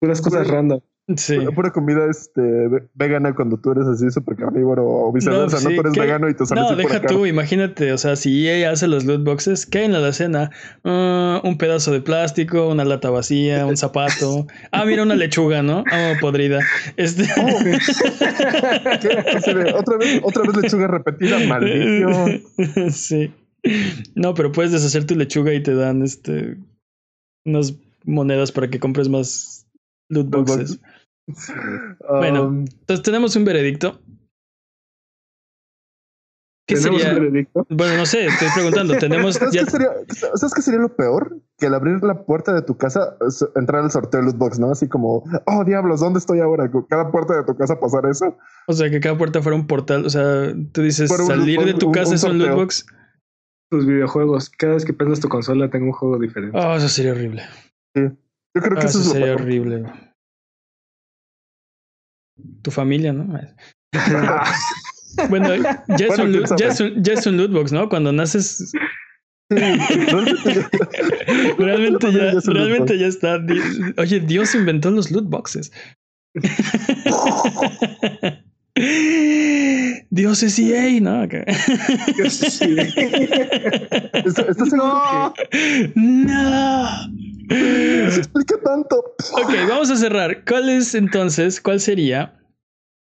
[0.05, 0.81] puras cosas random.
[1.17, 1.37] Sí.
[1.37, 5.69] Pura, pura comida este, ve- vegana cuando tú eres así súper carnívoro o viceversa, ¿no?
[5.69, 6.01] sí, Tú eres ¿qué?
[6.01, 9.23] vegano y te sales No, deja tú, imagínate, o sea, si EA hace los loot
[9.23, 10.51] boxes, ¿qué hay en la alacena?
[10.83, 14.47] Ah, un pedazo de plástico, una lata vacía, un zapato.
[14.73, 15.81] Ah, mira, una lechuga, ¿no?
[15.93, 16.61] Oh, podrida.
[16.97, 17.25] Este.
[19.55, 22.43] De, otra vez, otra vez lechuga repetida, maldición.
[22.91, 23.31] sí.
[24.15, 26.57] No, pero puedes deshacer tu lechuga y te dan este
[27.45, 27.75] unas
[28.05, 29.54] monedas para que compres más
[30.15, 30.81] loot Loot boxes.
[32.09, 32.45] Bueno.
[32.49, 34.01] Um, Entonces tenemos un veredicto.
[36.67, 37.17] ¿Qué ¿Tenemos sería?
[37.19, 37.67] un veredicto?
[37.69, 38.97] Bueno, no sé, estoy preguntando.
[38.99, 39.89] Tenemos ¿Sabes, ya qué sería,
[40.35, 41.39] ¿Sabes qué sería lo peor?
[41.59, 43.17] Que al abrir la puerta de tu casa,
[43.55, 44.71] entrar al sorteo de lootbox, ¿no?
[44.71, 46.71] Así como, oh diablos, ¿dónde estoy ahora?
[46.71, 48.37] Con Cada puerta de tu casa pasar eso.
[48.67, 50.07] O sea, que cada puerta fuera un portal.
[50.07, 52.49] O sea, tú dices un- salir de tu casa un es un sorteo.
[52.49, 52.87] lootbox.
[53.71, 54.49] Tus videojuegos.
[54.51, 56.57] Cada vez que prendas tu consola tengo un juego diferente.
[56.59, 57.43] Oh, eso sería horrible.
[58.55, 59.41] Yo creo que Ah, eso eso es lo sería peor.
[59.43, 59.77] horrible.
[59.81, 59.93] güey.
[62.63, 63.39] Tu familia, ¿no?
[65.31, 67.89] Bueno, ya es, Bueno, un, loot, ya, es un, ya es un lootbox, ¿no?
[67.89, 68.73] Cuando naces,
[69.49, 70.69] realmente ya-
[71.57, 72.13] realmente
[72.99, 73.39] ya, es está.
[73.97, 75.71] Oye, Dios inventó los loot boxes.
[80.11, 81.29] Dios es EA, ¿no?
[82.29, 82.77] Sí.
[84.15, 85.33] ¿Estás estás seguro
[85.95, 86.89] No.
[86.93, 89.15] que se explica tanto?
[89.33, 90.45] Ok, vamos a cerrar.
[90.45, 92.41] ¿Cuál es entonces, cuál sería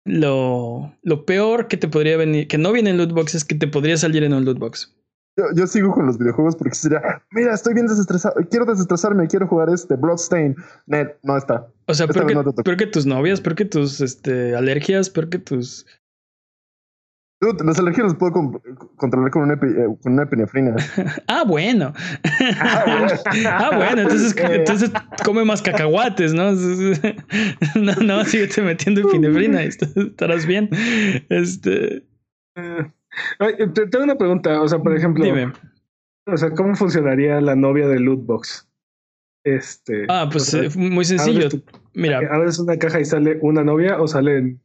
[0.04, 3.68] lo, lo peor que te podría venir, que no viene en loot boxes, que te
[3.68, 4.94] podría salir en un loot box?
[5.36, 7.00] Yo, yo sigo con los videojuegos porque sería,
[7.30, 10.54] mira, estoy bien desestresado, quiero desestresarme, quiero jugar este Bloodstain.
[10.86, 11.66] Net, no está.
[11.86, 15.30] O sea, vez que, no peor que tus novias, peor que tus este, alergias, peor
[15.30, 15.86] que tus.
[17.42, 18.62] Dude, las alergias las puedo con-
[18.96, 20.76] controlar con una, epi- eh, con una epinefrina.
[21.26, 21.92] Ah, bueno.
[22.60, 24.92] ah, bueno, entonces, entonces
[25.24, 26.52] come más cacahuates, ¿no?
[27.74, 30.68] no, no, síguete metiendo epinefrina y est- estarás bien.
[31.28, 32.04] Este,
[33.40, 34.62] Oye, te- tengo una pregunta.
[34.62, 35.52] O sea, por ejemplo, dime.
[36.26, 38.68] o sea, ¿cómo funcionaría la novia de Lootbox?
[39.44, 40.04] Este.
[40.08, 41.46] Ah, pues o sea, eh, muy sencillo.
[41.46, 41.64] abres tu-
[41.94, 44.60] Mira, ¿Abres una caja y sale una novia o salen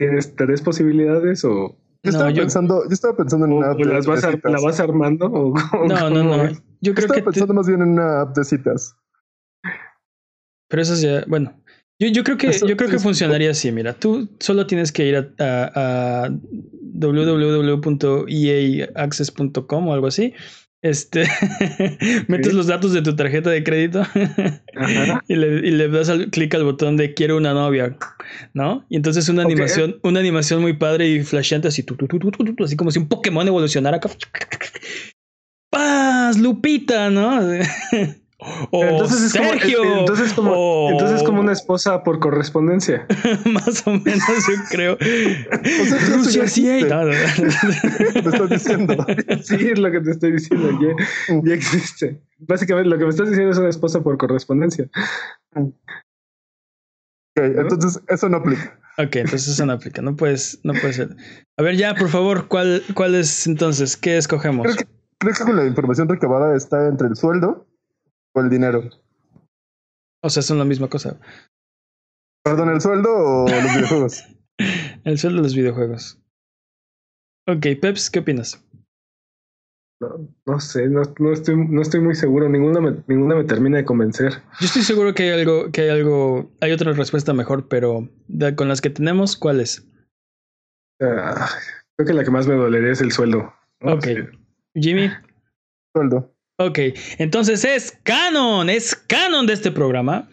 [0.00, 3.78] tienes tres posibilidades o, Yo No, estaba yo- pensando, yo estaba pensando en una app
[3.78, 4.50] de, las vas de a- citas.
[4.52, 6.44] la vas armando o o no, no, cómo no.
[6.44, 6.62] es?
[6.80, 7.20] Yo creo estaba que.
[7.20, 8.96] te- pensando más bien en una app de citas.
[10.68, 11.52] Pero eso es ya, bueno.
[12.00, 15.06] Yo, yo creo que, Eso- yo creo que funcionaría así, mira, tú solo tienes que
[15.06, 16.30] ir a, a, a
[18.50, 20.32] www.eaaccess.com o algo así.
[20.82, 21.28] Este,
[22.28, 24.02] metes los datos de tu tarjeta de crédito
[25.28, 27.98] y, le, y le das al, clic al botón de quiero una novia,
[28.54, 28.86] ¿no?
[28.88, 32.30] Y entonces una animación, una animación muy padre y flasheante así, tu, tu, tu, tu,
[32.30, 34.08] tu, tu, así como si un Pokémon evolucionara acá.
[35.70, 36.38] ¡Paz!
[36.38, 37.40] Lupita, ¿no?
[38.70, 39.98] O entonces es como, Sergio.
[40.00, 43.06] entonces como, o- entonces es como una esposa por correspondencia.
[43.44, 44.98] Más o menos, yo creo.
[44.98, 46.84] ya Rusia sí hay.
[46.84, 47.12] No, no, no.
[48.30, 48.96] Estás diciendo.
[49.42, 50.70] Sí, es lo que te estoy diciendo.
[50.80, 52.20] Ya, ya existe.
[52.38, 54.88] Básicamente lo que me estás diciendo es una esposa por correspondencia.
[55.54, 55.72] Ok,
[57.36, 58.78] entonces eso no aplica.
[58.98, 60.02] Ok, entonces eso no aplica.
[60.02, 61.16] No puedes, no puede ser.
[61.56, 63.96] A ver, ya, por favor, ¿cuál, cuál es entonces?
[63.96, 64.64] ¿Qué escogemos?
[64.66, 64.84] Creo que,
[65.18, 67.66] creo que con la información recabada está entre el sueldo
[68.34, 68.88] o el dinero.
[70.22, 71.18] O sea, son la misma cosa.
[72.44, 74.24] Perdón, el sueldo o los videojuegos.
[75.04, 76.18] El sueldo de los videojuegos.
[77.48, 78.64] Ok, Peps, ¿qué opinas?
[80.02, 82.48] No, no sé, no, no estoy, no estoy muy seguro.
[82.48, 84.32] Ninguna me, ninguna me termina de convencer.
[84.60, 88.54] Yo estoy seguro que hay algo, que hay algo, hay otra respuesta mejor, pero de-
[88.56, 89.86] con las que tenemos, ¿cuál es?
[91.02, 91.48] Ah,
[91.96, 93.52] creo que la que más me dolería es el sueldo.
[93.80, 93.94] ¿no?
[93.94, 94.06] Ok.
[94.74, 95.10] Jimmy.
[95.94, 96.34] Sueldo.
[96.60, 96.78] Ok,
[97.16, 100.28] entonces es canon, es canon de este programa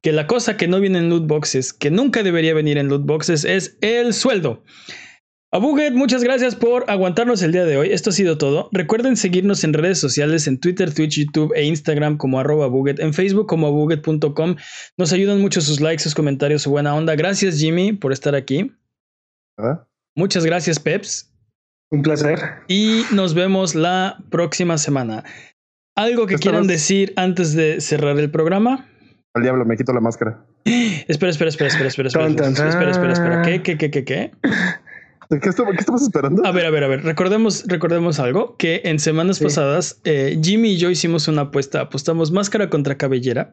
[0.00, 3.04] que la cosa que no viene en loot boxes, que nunca debería venir en loot
[3.04, 4.64] boxes, es el sueldo.
[5.52, 7.92] Abuget, muchas gracias por aguantarnos el día de hoy.
[7.92, 8.70] Esto ha sido todo.
[8.72, 13.12] Recuerden seguirnos en redes sociales, en Twitter, Twitch, YouTube e Instagram como arroba Abuget, en
[13.12, 14.56] Facebook como abuget.com.
[14.96, 17.14] Nos ayudan mucho sus likes, sus comentarios, su buena onda.
[17.16, 18.72] Gracias Jimmy por estar aquí.
[19.58, 19.86] ¿verdad?
[20.14, 21.30] Muchas gracias Peps.
[21.90, 22.40] Un placer.
[22.66, 25.22] Y nos vemos la próxima semana.
[25.96, 28.88] ¿Algo que Esta quieran vez- decir antes de cerrar el programa?
[29.34, 30.44] Al diablo, me quito la máscara.
[30.64, 33.42] Espera, espera, espera, espera, espera, espera, espera, espera, espera, espera.
[33.42, 34.30] ¿Qué, qué, qué, qué, qué?
[35.28, 35.48] ¿Qué,
[35.78, 36.46] estamos esperando?
[36.46, 37.02] A ver, a ver, a ver.
[37.02, 39.44] Recordemos, recordemos algo que en semanas Sí.
[39.44, 41.80] pasadas eh, Jimmy y yo hicimos una apuesta.
[41.82, 43.52] Apostamos máscara contra cabellera.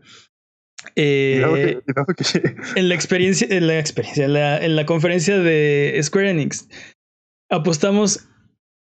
[0.95, 4.85] Eh, Cuidado que- cuidado que- en la experiencia, en la experiencia, en la, en la
[4.85, 6.67] conferencia de Square Enix,
[7.49, 8.27] apostamos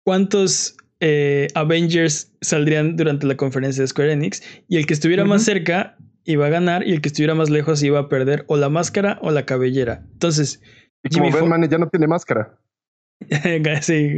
[0.05, 5.43] cuántos eh, Avengers saldrían durante la conferencia de Square Enix y el que estuviera más
[5.43, 8.69] cerca iba a ganar y el que estuviera más lejos iba a perder o la
[8.69, 10.05] máscara o la cabellera.
[10.13, 10.61] Entonces,
[11.03, 12.57] Y como Jimmy ven, fue- man, ya no tiene máscara.
[13.81, 14.11] sí,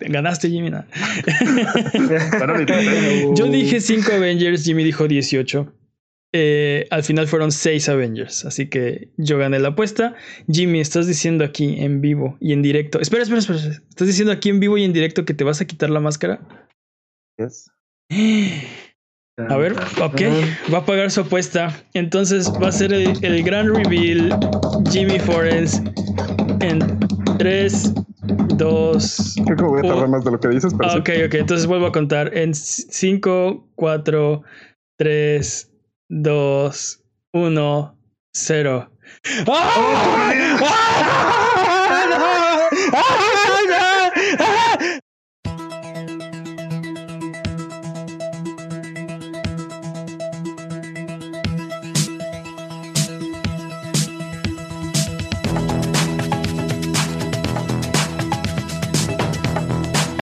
[0.00, 0.70] ganaste Jimmy.
[3.36, 5.72] Yo dije 5 Avengers, Jimmy dijo 18.
[6.36, 10.16] Eh, al final fueron 6 Avengers, así que yo gané la apuesta.
[10.50, 12.98] Jimmy, estás diciendo aquí en vivo y en directo.
[12.98, 13.60] Espera, espera, espera.
[13.60, 16.40] ¿Estás diciendo aquí en vivo y en directo que te vas a quitar la máscara?
[17.38, 17.70] Yes.
[19.48, 20.22] A ver, ok,
[20.72, 21.84] va a pagar su apuesta.
[21.92, 24.36] Entonces va a ser el, el gran reveal.
[24.90, 25.82] Jimmy Forens
[26.60, 26.98] en
[27.38, 27.94] 3,
[28.56, 30.98] 2, Creo que voy a tardar más de lo que dices, pero sí.
[30.98, 31.34] ok, ok.
[31.34, 32.36] Entonces vuelvo a contar.
[32.36, 34.42] En 5, 4,
[34.98, 35.73] 3,
[36.10, 36.70] 2,
[37.32, 37.94] 1,
[38.34, 38.88] 0.